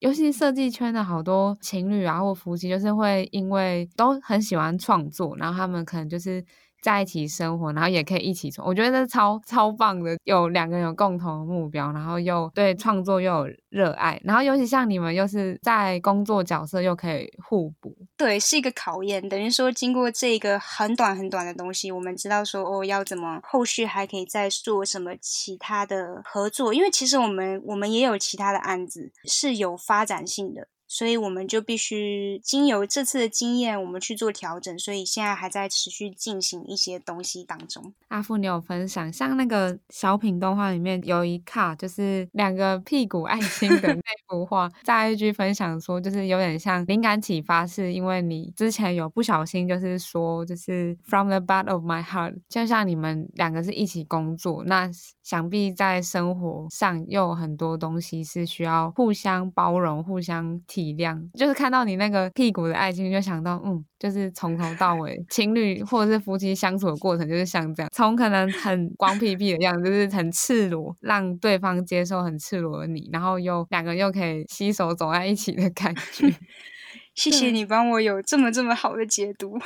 [0.00, 6.44] 尤其设计圈的好多情侣啊，或夫妻，就是会因为都很喜欢创作，然后他们可能就是。
[6.86, 10.16] 在一起生活，然后也可以一起做，我觉得这超超棒的。
[10.22, 19.28] 有两个人有共同的目标，然后又对创作又有热爱，然后尤其像你们又是在工作角色又可以互补，对，是一个考验。
[19.28, 30.68] 等于说，经过这个很短很短的东西，我们知道说哦，要怎么后续还可以再做什么其他的合作，因为其实我们我们也有其他的案子是有发展性的。
[30.88, 34.78] 所以我们就必须经由这次的经验，我们去做调整。
[34.78, 37.92] 所以现在还在持续进行一些东西当中。
[38.08, 54.88] 阿富，你有分享，像那个小品动画里面有一卡，就是两个屁股爱心的那 幅画，在一句分享说，就是有点像灵感启发，是因为你之前有不小心就是说，就是 from the bottom of my heart，就像你们两个是一起工作，那
[55.26, 60.36] 想必在生活上又有很多东西是需要互相包容、互相。
[60.68, 76.30] 体谅，就是看到你那个屁股的爱心，就想到，嗯，就是从头到尾，情侣或者是夫妻相处的过程，就是像这样，从可能很光屁屁的样子，就是很赤裸，让对方接受很赤裸的你，然后又两个又可以携手走在一起的感觉。
[77.16, 79.58] 谢谢你帮我有这么这么好的解读，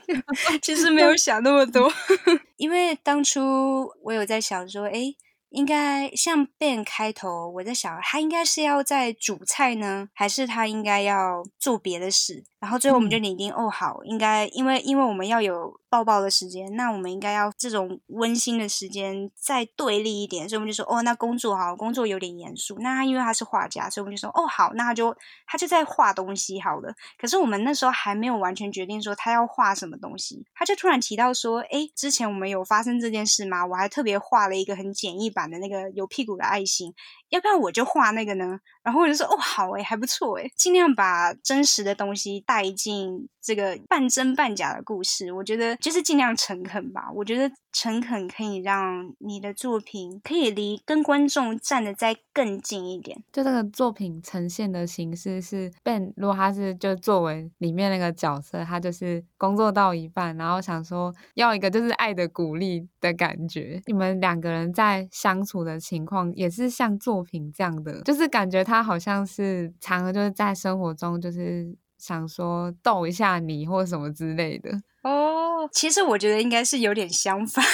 [0.60, 1.90] 其实没有想那么多，
[2.58, 5.14] 因为当初我有在想说，哎。
[5.50, 12.44] 应该像 Ben 开头，我在想，他应该是要在煮菜呢，还是他应该要做别的事？
[12.60, 22.76] 然后最后我们就拟定，嗯、哦，好，应该因为因为我们要有抱抱的时间，那我们应该要这种温馨的时间再对立一点，所以我们就说，哦，那工作好，工作有点严肃。
[22.80, 25.16] 那他因为他是画家，所以我们就说，哦，好，那他就
[25.46, 26.94] 他就在画东西好了。
[27.18, 33.64] 可是我们那时候还没有完全决定说他要画什么东西，他就突然提到说，诶，之前我们有发生这件事吗？
[33.64, 36.92] 我还特别画了一个很简易版的那个有屁股的爱心。
[37.30, 38.58] 要不要我就画那个呢？
[38.82, 45.32] 然后我就说哦，好诶，还不错诶，尽量把真实的东西带进这个半真半假的故事。
[45.32, 47.10] 我觉得就是尽量诚恳吧。
[47.14, 53.24] 我觉得诚恳可以让你的作品可以离跟观众站的再更近一点。
[53.32, 63.80] 就这个作品呈现的形式是 Ben，如果他是就作为里面那个角色，他就是工作到一半，然后想说要一个就是爱的鼓励的感觉。
[63.86, 66.98] 你们两个人在相处的情况也是像。
[66.98, 74.70] 作品这样的，就是感觉他好像是常常就是在生活中，就是想说逗一下你或什么之类的。
[75.04, 75.37] 哦，
[75.72, 77.64] 其实我觉得应该是有点相反。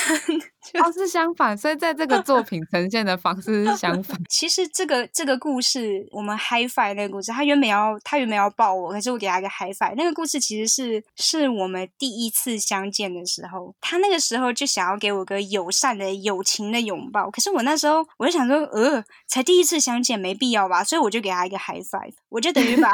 [0.83, 4.19] 哦，是相反，所以在这个作品呈现的方式是 相反。
[4.29, 9.95] 其实这个这个故事，我们 high five 那个故事，他原本要他原本要抱我，可是我给他一个 high five。
[9.97, 22.93] 那个故事其实是是我们第一次相见的时候，他那个时候就想要给我个友善的友情的拥抱，可是我那时候我就想说，呃，才第一次相见，没必要吧，所以我就给他一个 high five，我就等于把，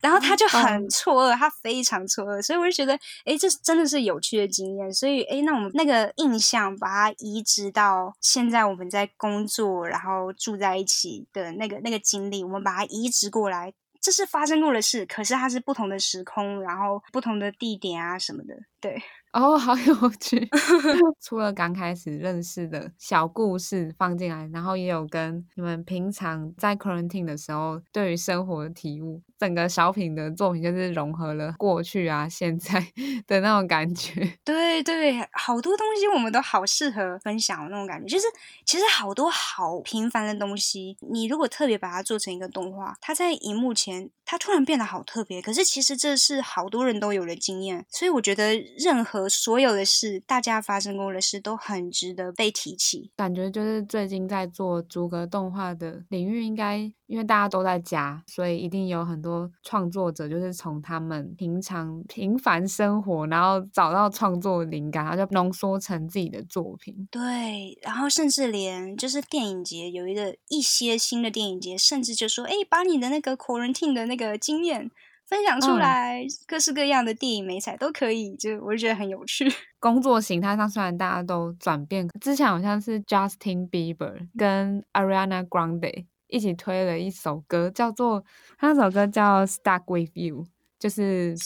[0.00, 2.94] 然后他就很错愕，他非常错愕，所以我就觉得，
[3.24, 6.91] 哎，这真的是有趣的经验，所以，哎，那我们那个印象吧。
[6.92, 19.02] 把它移植到现在我们在工作，然后住在一起的那个那个经历，我们把它移植过来，这是发生过的事，可是它是不同的时空，然后不同的地点啊什么的，对。
[19.32, 20.46] 哦，好有趣！
[21.22, 29.22] 除了刚开始认识的小故事放进来，然后也有跟你们平常在 quarantine 的时候对于生活的体悟。
[29.42, 32.78] 整个小品的作品就是融合了过去啊、现在
[33.26, 34.38] 的那种感觉。
[34.44, 38.06] 对对，好多东西我们都好适合分享的那种感觉。
[38.06, 38.26] 就是
[38.64, 45.42] 其实好多好平凡的东西，你如果特别把它做成一个动画，它在荧幕前，它突然变得好特别。
[45.42, 53.10] 可是其实这是好多人都有的经验，所以我觉得任何所有的事，大家发生过的事都很值得被提起。
[53.16, 56.92] 感觉就是最近在做逐格动画的领域，应该。
[57.12, 67.06] 因为大家都在家，所以一定有很多创作者，就是从他们平常平凡生活，然后找到创作灵感，然后就浓缩成自己的作品。
[67.10, 74.90] 对，然后甚至连就是电影节有一个一些新的电影节，甚至就说，哎，把你的那个 quarantine 的那个经验
[75.26, 79.52] 分享出来，嗯、各式各样的电影美彩都可以，就我就觉得很有趣。
[79.78, 86.06] 工作形态上虽然大家都转变，之前好像是 Justin Bieber 跟 Ariana Grande。
[86.32, 88.24] 一起推了一首歌，叫做
[88.58, 90.44] 他那首歌叫《Stuck with You》，
[90.78, 91.36] 就是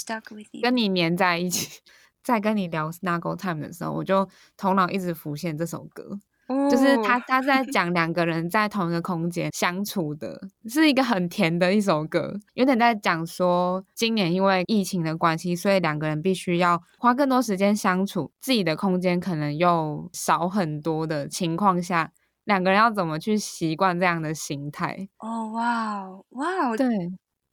[0.63, 1.81] 跟你黏在一起。
[2.23, 6.19] 在跟你聊《Snuggle Time》的时候，我就头脑一直浮现这首歌，
[6.49, 22.11] 哦、就是他他在讲两个人在同一个空间相处的，是一个很甜的一首歌，有点在讲说今年因为疫情的关系，所以两个人必须要花更多时间相处，自己的空间可能又少很多的情况下。
[22.47, 25.09] 两个人要怎么去习惯这样的心态？
[25.19, 26.87] 哦，哇哦，哇哦，对，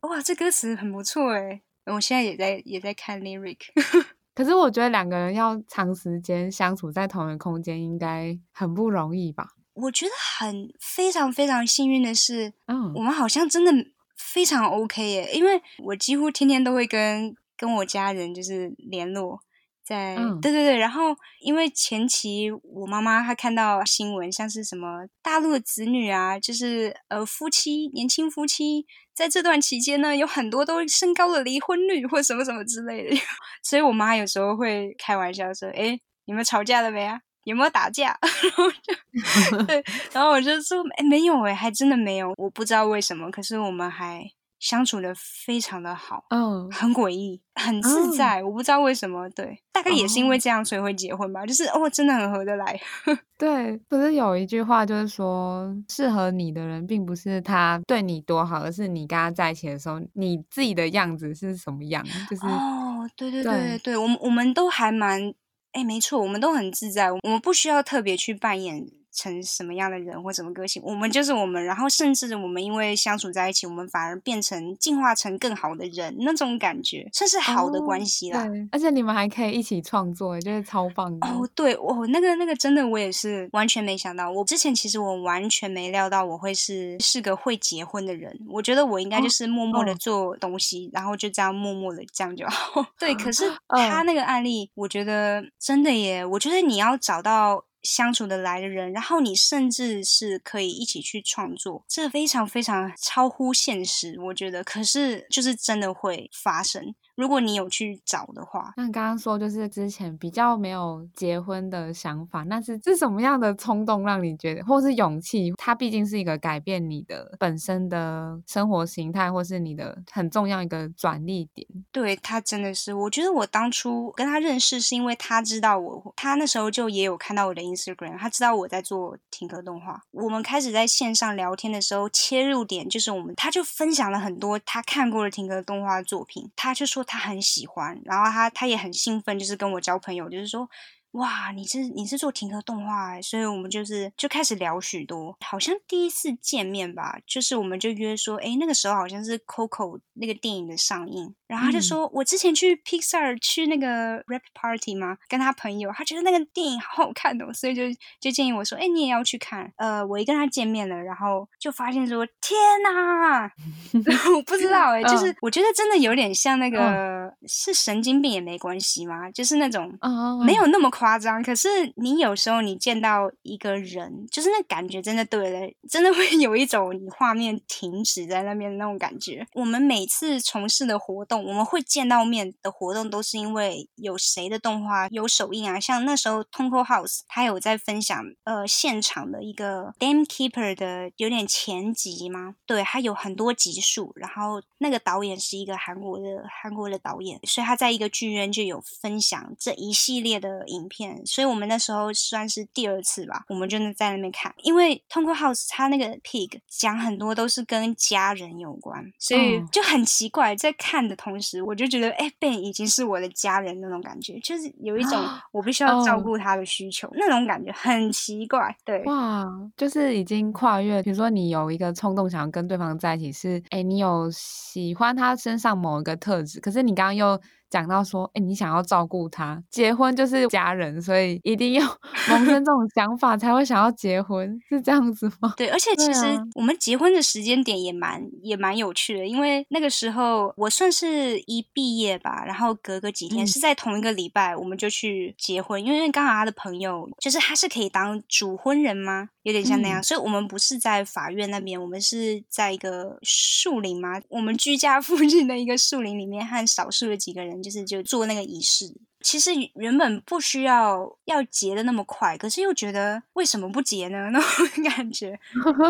[0.02, 1.62] 哇，这歌词很不错诶。
[1.88, 3.58] 我现在也在也在看 lyric，
[4.34, 9.50] 可是我觉得两个人要长时间相处在同一个空间，应该很不容易吧？
[9.74, 13.72] 我觉得很非常非常幸运的是，嗯，我们好像真的
[14.16, 19.40] 非常 OK 耶，因为我几乎天天都会跟跟我家人就是联络。
[19.86, 33.16] 在、嗯、对对对，然后因为前期我妈妈她看到新闻，像是什么大陆的子女啊，就是呃夫妻年轻夫妻在这段期间呢，有很多都升高了离婚率或什么什么之类的，
[33.62, 37.20] 所以我妈有时候会开玩笑说：“哎，你们吵架了没啊？
[37.44, 44.24] 有没有打架？” 然后就对， 然后我就说：“哎，没有哎，还真的没有，我不知道为什么，可是我们还。”
[44.64, 52.80] 相处的非常的好，嗯，很诡异，很自在，嗯，我不知道为什么，对，大概也是因为这样，所以会结婚吧，哦，就是哦，真的很合得来。
[53.38, 65.34] 对，不是有一句话就是说，适合你的人，并不是他对你多好，而是你跟他在一起的时候，你自己的样子是什么样，就是哦，对对对对对，我们我们都还蛮，
[65.74, 68.88] 哎，没错，我们都很自在，我们不需要特别去扮演。
[69.14, 71.64] 成什么样的人或什么个性，我们就是我们。
[71.64, 78.44] 然后甚至我们因为相处在一起，我们反而变成进化成更好的人，那种感觉，算是好的关系啦。
[78.44, 81.28] 哦、对，而且你们还可以一起创作，就是超棒的。
[81.28, 84.32] 哦，对，我、哦、那个那个真的，我也是完全没想到。
[84.32, 88.38] 我之前其实我完全没料到我会是是个会结婚的人。
[88.50, 92.86] 我觉得我应该就是默默的做东西，哦、然后就这样默默的这样就好。
[93.00, 96.26] 对，可是他那个案例，我觉得真的耶。
[96.26, 97.64] 我觉得你要找到。
[97.84, 104.64] 相处得来的人，然后你甚至是可以一起去创作，这非常非常超乎现实，我觉得。
[104.64, 106.96] 可是就是真的会发生。
[107.16, 115.54] 如果你有去找的话，那你刚刚说就是之前比较没有结婚的想法，那是是什么样的冲动让你觉得，或是勇气？
[115.58, 121.68] 它毕竟是一个改变你的本身的生活形态，或是你的很重要一个转捩点。
[121.92, 130.02] 对，他真的是，我觉得我当初跟他认识是因为他知道我，他那时候就也有看到我的 Instagram，他知道我在做停格动画。
[130.10, 137.03] 我们开始在线上聊天的时候，切入点就是我们，他就分享了很多他看过的停格动画作品，他就说。
[137.04, 140.70] 他很喜欢，然后他他也很兴奋，就是跟我交朋友，就是说。
[141.14, 157.84] 哇，你是你是做停格动画，所以我们就是就开始聊许多，好像第一次见面吧，就是我们就约说，哎，那个时候好像是 Coco 那个电影的上映，然后他就说、嗯、我之前去 Pixar 去那个 Rap Party 嘛，跟他朋友，他觉得那个电影好好看哦，所以就
[158.20, 159.72] 就建议我说，哎，你也要去看。
[159.78, 163.52] 呃，我一跟他见面了，然后就发现说，天哪，
[164.36, 169.30] 我不知道哎，就是我觉得真的有点像那个、嗯、是神经病也没关系吗？
[169.30, 169.96] 就是那种
[170.44, 179.46] 没有那么夸张，可是你有时候你见到一个人，就是那感觉真的对了，真的会有一种你画面停止在那边的那种感觉。
[179.54, 185.78] 我们每次从事的活动，我们会见到面的活动，都是因为有谁的动画有首映啊。
[185.78, 192.56] 像那时候 Tonko House 他有在分享呃现场的一个 Dame Keeper 的有点前集吗？
[192.66, 201.26] 对，他有很多集数，然后那个导演是一个韩国的韩国的导演，所以他在一个剧院就有分享这一系列的影片。
[201.26, 204.54] 所以我们那时候算是第二次吧，我们就在那边看。
[204.64, 210.56] 因为 Tonko House 他那个 Pig 讲很多都是跟家人有关，所以就很奇怪。
[210.56, 215.20] 在看的同时，我就觉得，哎，Ben 已经是我的家人那种感觉，就是有一种
[215.52, 218.76] 我必须要照顾他的需求、哦、那种感觉，很奇怪。
[218.86, 221.02] 对，哇，就是已经跨越。
[221.02, 227.40] 比如说，你有一个冲动想要跟对方在一起，是，哎，你有喜欢他身上某一个特质，可是你刚刚又。
[227.74, 231.84] 讲到说，哎，你想要照顾他，结婚就是家人，所以一定要
[232.30, 235.56] 萌生这种想法才会想要结婚，是这样子吗？
[235.58, 249.30] 对，而且其实我们结婚的时间点也蛮也蛮有趣的，因为那个时候我算是一毕业吧，然后隔个几天、嗯、是在同一个礼拜，我们就去结婚，因为刚好他的朋友就是他是可以当主婚人吗？
[249.42, 258.94] 有点像那样，嗯、所以我们不是在法院那边，我们是在一个树林嘛，我们居家附近的一个树林里面，和少数的几个人，就是就做那个仪式。
[259.22, 264.30] 其实原本不需要要结的那么快，可是又觉得为什么不结呢？
[264.32, 265.40] 那种感觉。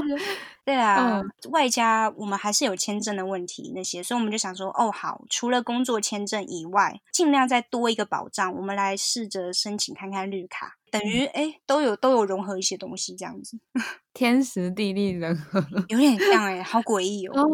[0.64, 10.78] 对啊，嗯、外加我们还是有签证的问题那些，所以我们就想说，哦，好，除了工作签证以外，尽量再多一个保障，我们来试着申请看看绿卡。
[10.92, 13.58] 等于哎，都有都有融合一些东西，这样子，
[14.14, 15.60] 天时地利人和，
[15.90, 17.42] 有点像哎，好诡异哦！
[17.42, 17.48] 哦，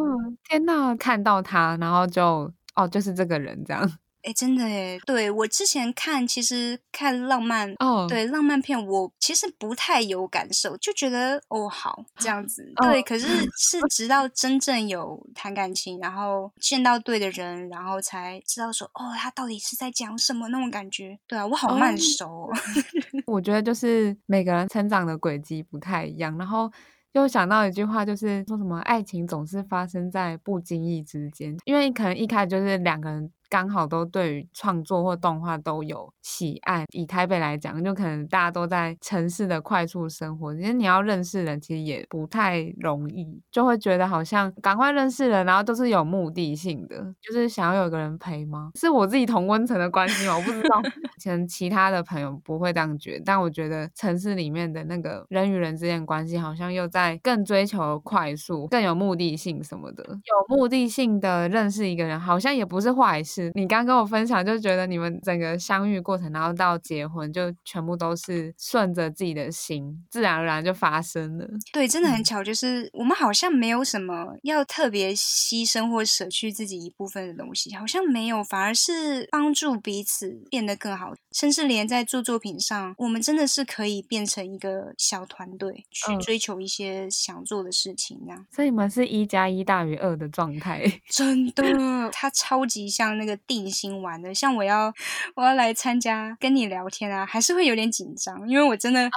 [0.43, 3.89] 天哪，看到他，然后就哦，就是这个人这样。
[4.23, 13.01] 哎，真的哎，对，我之前看，其实看浪漫哦，对浪漫片，我其实不太有感受，就觉得哦好这样子，哦、对。
[13.03, 21.17] 可是是直到真正有谈感情，然后见到对的人，然后才知道说哦，他到底是在讲什么那种感觉。
[21.27, 22.49] 对啊，我好慢熟、哦。
[22.51, 26.71] 哦、 我觉得就是每个人成长的轨迹不太一样，然后。
[27.13, 36.85] 又想到一句话，就是说什么爱情总是发生在不经意之间，因为可能一开始就是两个人刚好都对于创作或动画都有喜爱。
[36.91, 48.71] 以台北来讲，就可能大家都在城市的快速生活，其实你要认识人，其实也不太容易，就会觉得好像赶快认识人，然后都是有目的性的，就是想要有个人陪吗？
[48.75, 50.35] 是我自己同温层的关系吗？
[50.37, 50.81] 我不知道，
[51.23, 60.03] 可能其他的朋友不会这样觉得，但我觉得城市里面的那个人与人之间关系，好像又在更追求快速、更有目的性什么的。
[60.03, 63.38] 有目的性的认识一个人，好像也不是坏事。
[63.53, 71.47] 你刚跟我分享，就觉得你们整个相遇过程，然后到结婚，就全部都是顺着自己的心，自然而然就发生了。
[71.71, 81.13] 对，真的很巧，就是我们好像没有什么要特别牺牲或舍去自己一部分的东西，好像没有，反而是帮助彼此变得更好。
[81.31, 88.45] 甚至连在做作品上，我们真的是可以变成一个小团队，去追求一些想做的事情，这样。
[88.51, 91.63] 所以你们是一加一大于二的状态，真的，
[92.11, 94.33] 它超级像那个定心丸的。
[94.33, 94.93] 像我要
[95.35, 99.07] 我要来参加跟你聊天啊，还是会有点紧张，因为我真的。
[99.07, 99.11] 哦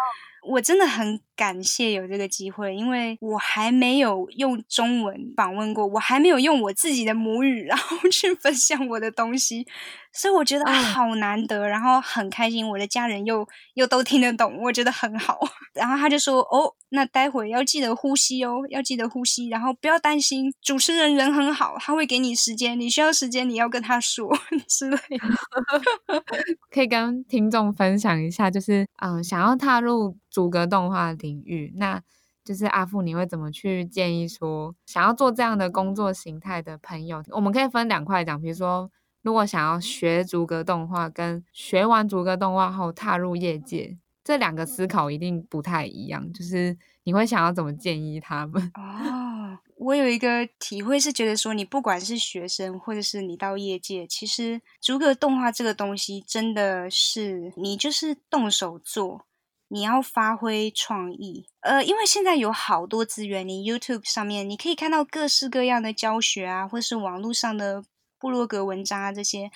[0.45, 9.67] 我真的很感谢有这个机会，因为我还没有用中文访问过，我还没有用我自己的母语，然后去分享我的东西。
[10.15, 15.41] 所以我觉得好难得，然后很开心，我的家人又又都听得懂，我觉得很好。
[15.75, 24.31] 然后他就说：“哦，那待会要记得呼吸哦，要记得呼吸，然后不要担心，主持人人很好，他会给你时间，你需要时间，你要跟他说
[24.69, 26.23] 之类的。
[26.71, 32.03] ”可以跟听众分享一下，就是嗯，想要踏入逐格动画领领域，那
[32.45, 37.23] 就是阿富，你会怎么去建议说，想要做这样的工作形态的朋友？
[37.31, 38.91] 我们可以分两块讲，比如说。
[39.25, 46.33] 如果想要学逐格动画，跟学完逐格动画后踏入业界，这两个思考一定不太一样。
[46.33, 48.73] 就是你会想要怎么建议他们？
[48.75, 59.27] 哦，我有一个体会是觉得说，你不管是学生，或者是你到业界，其实逐格动画这个东西真的是你就是动手做，
[59.73, 61.49] 你要发挥创意。
[61.61, 67.85] 呃，因为现在有好多资源，你 YouTube 上面你可以看到各式各样的教学啊，或是网络上的。
[68.23, 69.51] 部落格文章啊，这些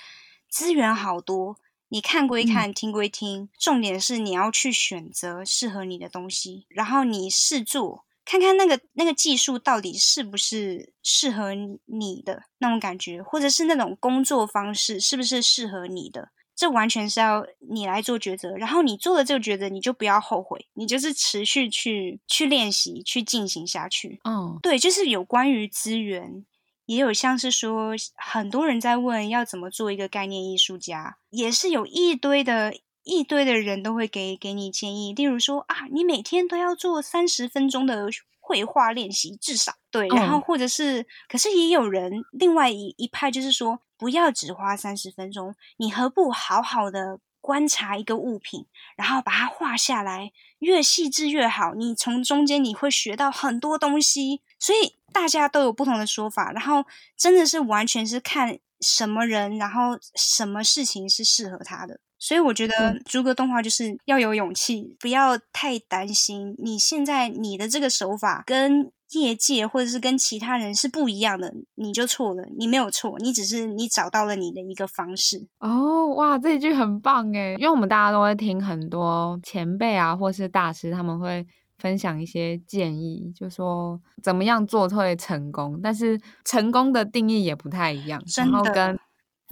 [0.48, 1.56] 资源好多，
[1.86, 18.56] 你看归看，听归听，重点是你要去选择适合你的东西，然后你试做，看看那个那个技术到底是不是适合你的那种感觉，或者是那种工作方式是不是适合你的，这完全是要你来做抉择。
[18.56, 24.18] 然后你做了这个抉择，你就不要后悔，你就是持续去去练习，去进行下去。
[24.24, 26.44] 嗯，对，就是有关于资源。
[26.86, 38.08] 也有像是说，很多人在问要怎么做一个概念艺术家，也是有一堆的一堆的人都会给给你建议，例如说啊，你每天都要做三十分钟的
[38.46, 48.66] 绘画练习，至少对，然后或者是，嗯、可是也有人另外一一派就是说，不要只花三十分钟，你何不好好的观察一个物品，
[48.96, 50.30] 然后把它画下来，
[50.60, 54.94] 越细致越好，你从中间你会学到很多东西，所以。
[55.12, 56.84] 大家都有不同的说法，然后
[57.16, 62.00] 真的是完全是看什么人，然后什么事情是适合他的。
[62.18, 66.54] 所以我觉得逐格动画就是要有勇气，不要太担心。
[66.58, 72.44] 你现在你的这个手法跟业界或者是跟其他人是不一样的，你就错了。
[72.58, 75.46] 你没有错，你只是你找到了你的一个方式。
[75.60, 81.46] 哦，哇，这一句很棒诶，因为我们大家都会听很多前辈啊，或是大师，他们会。
[81.78, 88.98] 分享一些建议，就说怎么样做会成功，但是成功的定义也不太一样，然后跟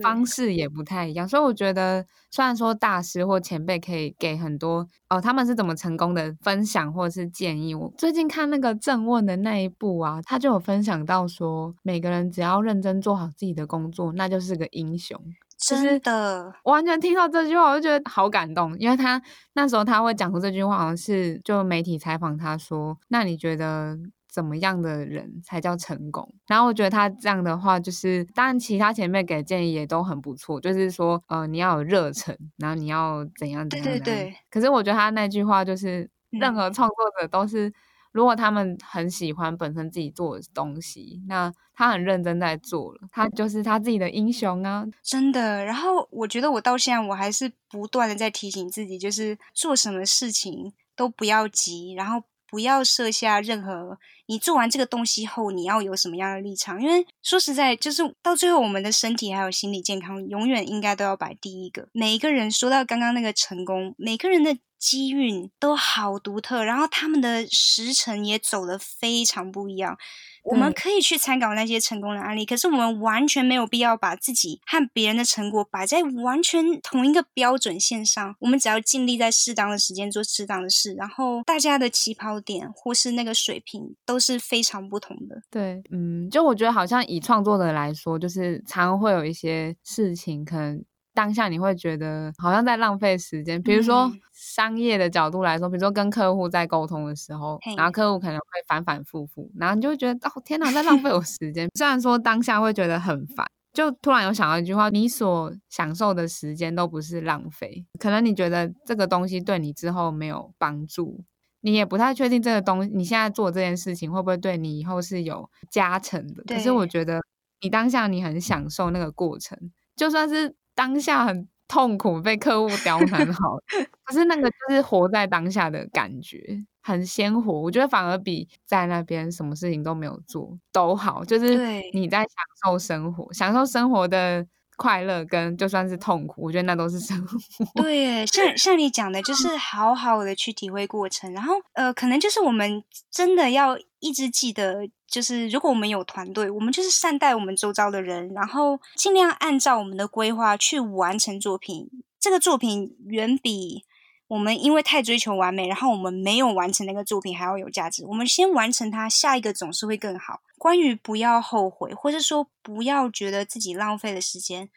[0.03, 7.74] 方式也不太一样，所以我觉得虽然说大师或前辈可以给很多哦，他们是怎么成功的分享或者是建议。
[7.74, 15.18] 我最近看那个正问的那一部啊，他就有分享到说，每个人只要认真做好自己的工作，那就是个英雄。
[15.57, 18.76] 真的，完全听到这句话，我就觉得好感动。
[18.78, 19.22] 因为他
[19.55, 23.97] 那时候他会讲出这句话，好像是就媒体采访他说：“那你觉得
[24.35, 33.87] 怎么样的人才叫成功？”然后我觉得他这样的话，就是当然其他前辈给的建议也都很不错，就是说呃你要有热忱，然后你要怎样怎样。
[33.87, 34.35] 对对对。
[34.51, 37.72] 可是我觉得他那句话就是，任何创作者都是。
[38.12, 45.64] 如果他们很喜欢本身自己做的东西，那他很认真在做了，他就是他自己的英雄啊，真的。
[45.64, 52.22] 然后我觉得我到现在我还是不断的在提醒自己，就是做什么事情都不要急，然后
[52.55, 56.80] 不要设下任何你做完这个东西后，你要有什么样的立场？
[56.80, 61.88] 因为说实在，就是到最后，我们的身体还有心理健康，永远应该都要摆第一个。
[61.90, 69.98] 每一个人说到刚刚那个成功，每个人的机运都好独特，然后他们的时辰也走得非常不一样。
[70.45, 78.36] 我们可以去参考那些成功的案例，可是我们完全没有必要把自己和别人的成果摆在完全同一个标准线上。
[78.40, 85.42] 我们只要尽力在适当的时间做适当的事，然后大家的起跑点或是那个水平都是非常不同的。
[85.51, 90.84] 对，嗯，就我觉得好像以创作者来说，就是常常会有一些事情可能。
[91.15, 101.71] 当下你会觉得好像在浪费时间，比如说商业的角度来说，嗯、比如说跟客户在沟通的时候，然后客户可能会反反复复，然后你就会觉得哦天哪，在浪费我时间。
[101.75, 107.87] 虽然说当下会觉得很烦，就突然有想到一句话：你所享受的时间都不是浪费。
[108.01, 111.23] 可能你觉得这个东西对你之后没有帮助，
[111.61, 116.43] 你也不太确定这个东西你现在做这件事情会不会对你以后是有加成的。
[116.49, 117.21] 可是我觉得
[117.61, 119.57] 你当下你很享受那个过程，
[119.95, 120.57] 就算是。
[120.75, 123.57] 当下很痛苦，被客户刁难 好，
[124.05, 127.61] 可是那个就是活在当下的感觉，很鲜活。
[127.61, 131.57] 我觉得反而比在那边什么事情都没有做都好，就是
[131.93, 132.29] 你在享
[132.72, 134.47] 受生活，享受生活的。
[134.77, 137.37] 快乐跟就算是痛苦，我觉得那都是生活。
[137.83, 151.89] 对，像像你讲的，就是好好的去体会过程，然后呃，可能就是我们真的要一直记得，就是如果我们有团队，我们就是善待我们周遭的人，然后尽量按照我们的规划去完成作品。
[152.20, 153.85] 这个作品远比。
[154.27, 158.07] 我们因为太追求完美，然后我们没有完成那个作品还要有价值。
[158.07, 160.41] 我们先完成它，下一个总是会更好。
[160.65, 164.71] 关于不要后悔，或是说不要觉得自己浪费了时间，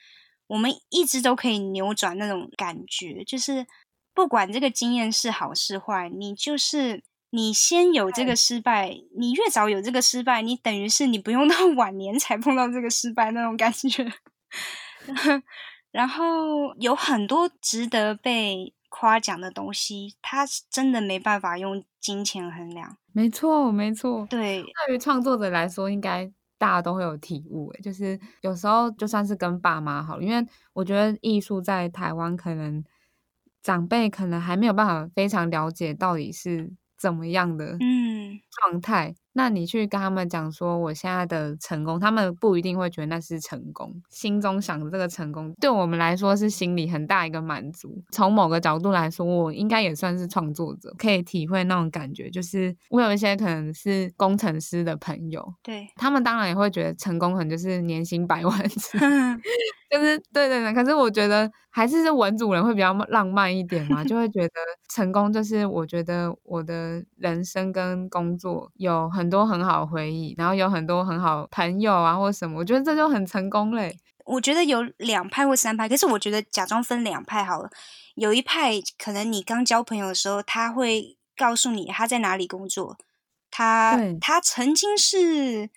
[0.48, 3.24] 我们一直都可以扭转那种感觉。
[3.24, 3.66] 就是
[4.14, 14.12] 不管这个经验是好是坏，你就是你先有这个失败，你越早有这个失败，你等于是你不用到 晚年才碰到这个失败那种感觉。
[15.92, 18.74] 然后有很多值得被。
[18.90, 22.98] 夸奖的东西，它真的没办法用金钱衡量。
[23.14, 24.26] 没错，没错。
[24.30, 27.70] 对，对于创作者来说，应该大家都会有体悟。
[27.72, 32.84] 诶，就是有时候就算是跟爸妈好，因为我觉得艺术在台湾可能
[33.62, 39.10] 长辈可能还没有办法非常了解到底是怎么样的嗯状态。
[39.10, 43.94] 嗯那你去跟他们讲说我现在的成功，他们不一定会觉得那是成功。
[44.10, 48.04] 心中想的这个成功，对我们来说是心里很大一个满足。
[48.12, 52.32] 从某个角度来说，我应该也算是创作者，可以体会那种感觉。
[52.32, 58.60] 就是我有一些可能是工程师的朋友，对，他们当然也会觉得成功可能就是年薪百万，
[59.90, 60.74] 就是对对对。
[60.74, 64.54] 可是我觉得还是是文主人会比较浪漫一点嘛，就会觉得
[64.90, 69.28] 成功就是我觉得我的人生跟工作有很。
[69.28, 73.98] 很多很好的回忆，然后有很多很好朋友啊，或什么，我觉得这就很成功嘞。
[74.24, 77.70] 我觉得有两派或三派，可是我觉得假装分两派好了。
[78.16, 82.98] 有一派可能你刚交朋友的时候，他会告诉你他在哪里工作，
[83.52, 85.70] 他他曾经是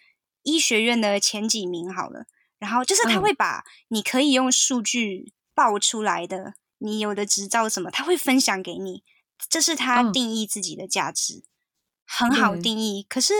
[0.45, 2.27] 医学院的前几名好了，
[2.61, 9.03] 然后就是他会把你可以用数据报出来的，嗯、你有的执照什么，他会分享给你，
[9.49, 11.39] 这是他定义自己的价值。
[11.39, 11.43] 嗯
[12.13, 13.33] 很好定义，可是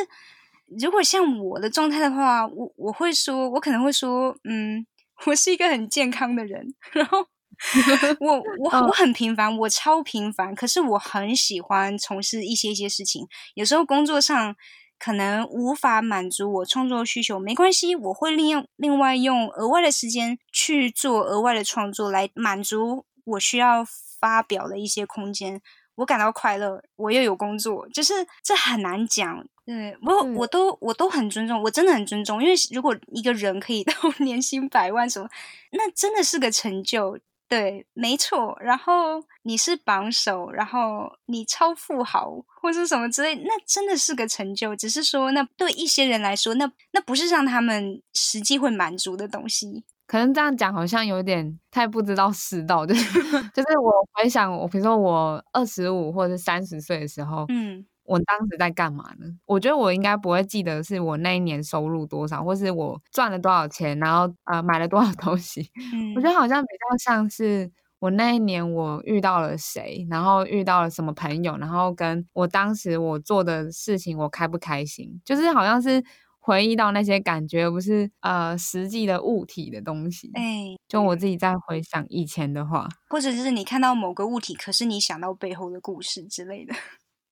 [0.81, 4.87] 如果像我的状态的话，我我会说，我可能会说，嗯，
[5.27, 7.19] 我是一个很健康的人，然后
[8.21, 13.27] 我我我很平凡，我超平凡，可是我很喜欢从事一些一些事情。
[13.55, 14.55] 有时候工作上
[15.01, 23.83] 可能无法满足我创作需求，没关系，我会利用另外用额外的时间去做额外的创作，来满足我需要
[24.21, 25.63] 发表的一些空间。
[25.97, 29.47] 我感到快乐，我又有工作，就是这很难讲。
[29.65, 32.43] 对，我我都我都很尊重，我真的很尊重。
[32.43, 35.29] 因为如果一个人可以 到年薪百万什么，
[35.73, 37.19] 那真的是个成就。
[37.51, 38.57] 对，没错。
[38.61, 42.31] 然后你是榜首，然后你超富豪
[42.63, 44.77] 或是什么之类，那真的是个成就。
[44.77, 49.85] 只是说，那对一些人来说，那那不是让他们实际会满足的东西。
[50.07, 53.13] 可能这样讲好像有点太不知道世道，就 是
[53.53, 59.27] 就是我回想我，比如说我二十五或者三十岁的时候，嗯，我当时在干嘛呢？
[59.47, 65.71] 我觉得我应该不会记得是我那一年收入多少，或是我赚了多少钱，然后呃买了多少东西。
[65.95, 76.03] 嗯，我觉得好像比较像是我那一年我遇到了谁，然后遇到了什么朋友，然后跟我当时我做的事情我开不开心，就是好像是。
[76.43, 80.31] 回忆到那些感觉，而不是呃实际的物体的东西。
[80.35, 86.75] 哎、欸，就我自己在回想以前的话，或者就是你看到某个物体，可是你想到背后的故事之类的。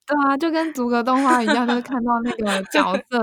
[0.08, 3.22] 对啊，就跟逐格动画一样，就是看到那个 角色。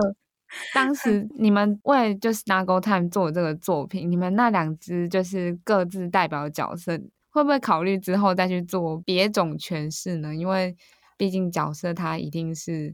[0.73, 6.97] 当时你们为就是 Snuggle Time 做这个作品，你们那两只就是各自代表的角色，
[7.31, 10.33] 会不会考虑之后再去做别种诠释呢？
[10.35, 10.75] 因为
[11.17, 12.93] 毕竟角色它一定是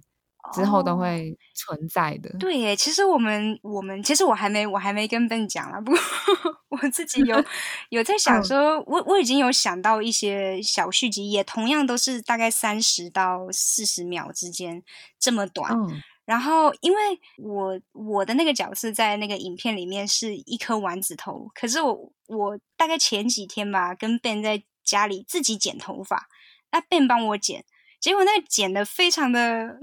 [0.53, 2.29] 之后都会存在的。
[2.29, 5.99] 哦、对耶，其实我们我们其实我还没我还没跟 Ben 讲啦，不过
[6.69, 7.43] 我自己有
[7.89, 14.83] 有在想说，嗯、我我已经有想到一些小续集，也同样都是大概三十到四十秒之间
[15.19, 15.71] 这么短。
[15.73, 16.97] 嗯然后，因为
[17.39, 26.29] 我我的那个角色在那个影片里面是一颗丸子头，可是我我大概前几天吧，跟 Ben 在家里自己剪头发，
[26.71, 27.65] 那 Ben 帮我剪，
[28.01, 29.77] 结果那剪的非常的。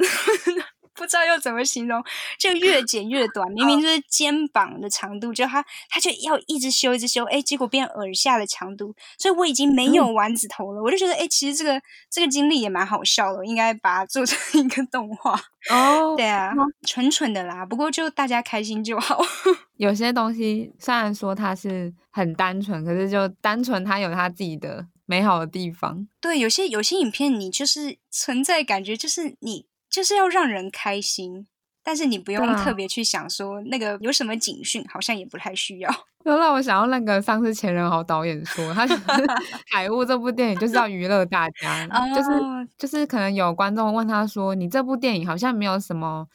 [0.95, 2.03] 不知道要怎么形容，
[2.41, 3.49] 就越剪越短。
[3.53, 10.81] 明明就是肩膀的长度，就他他就要一直修一直修，哎，结果变耳下的长度，所以我已经没有丸子头了。
[10.81, 15.41] 嗯、我就觉得，哎，其实这个这个经历也蛮好笑的，我应该把它做成一个动画。
[15.71, 19.21] 哦，对啊，嗯、蠢蠢的啦，不过就大家开心就好。
[19.79, 26.07] 有些东西虽然说它是很单纯，可是就单纯它有它自己的美好的地方。
[26.21, 29.67] 对，有些有些影片你就是存在感觉，就是你。
[29.91, 31.47] 就是要让人开心，
[31.83, 35.91] 但是你不用特别去想说那个有什么警讯，好像也不太需要。
[36.23, 39.03] 就让我想到那个上次钱人豪导演说，他就是
[39.73, 46.29] 《海雾》这部电影就是要娱乐大家，就是就是可能有观众问他说：“你这部电影好像没有什么，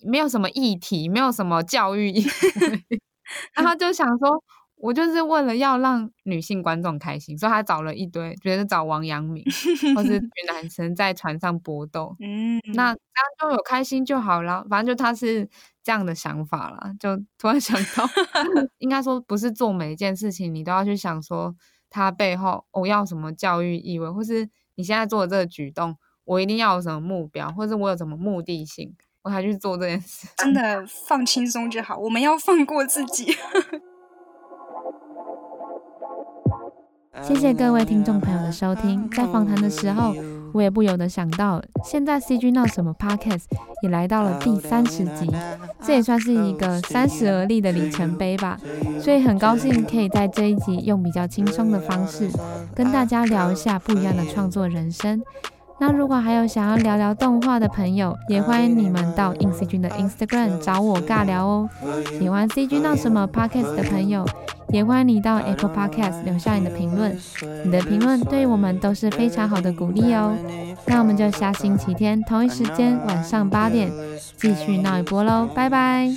[0.00, 2.26] 没有什么议题，没有什么教育意义。
[3.52, 4.42] ”然后他就想说。
[4.78, 9.42] 我就是为了要让女性观众开心，所以他找了一堆，觉得找王阳明
[9.96, 14.64] 或是女男生在船上搏斗，嗯，那这样就有开心就好了。
[14.68, 15.48] 反正就他是
[15.82, 18.08] 这样的想法啦，就突然想到，
[18.78, 21.56] 应该说不是做每一件事情你都要去想说
[21.88, 30.28] 他背后我要什么教育意味，或是你现在做的这个举动，我一定要有什么目标，或是我有什么目的性，我才去做这件事。
[30.36, 33.34] 真的放轻松就好，我们要放过自己。
[37.22, 39.08] 谢谢各位听众朋友的收听。
[39.10, 40.14] 在访谈的时候，
[40.52, 43.44] 我也不由得想到，现在 CG 闹什么 Podcast
[43.82, 45.30] 也来到了第三十集，
[45.82, 48.58] 这也算是一个三十而立的里程碑吧。
[49.00, 52.28] 所以很高兴可以在这一集用比较轻松的方式，
[52.74, 55.22] 跟大家聊一下不一样的创作人生。
[55.78, 61.68] 那如果还有想要聊聊动画的朋友，也欢迎你们到 InCG 的 Instagram 找我尬聊哦。
[62.18, 64.24] 喜欢 CG 闹什么 Podcast 的朋友，
[64.68, 67.16] 也欢迎你到 Apple Podcast 留下你的评论，
[67.64, 70.34] 你的评论对我们都是非常好的鼓励哦。
[70.86, 73.92] 那我们就下星期天同一时间晚上八点
[74.36, 76.08] 继续闹一波喽，拜拜。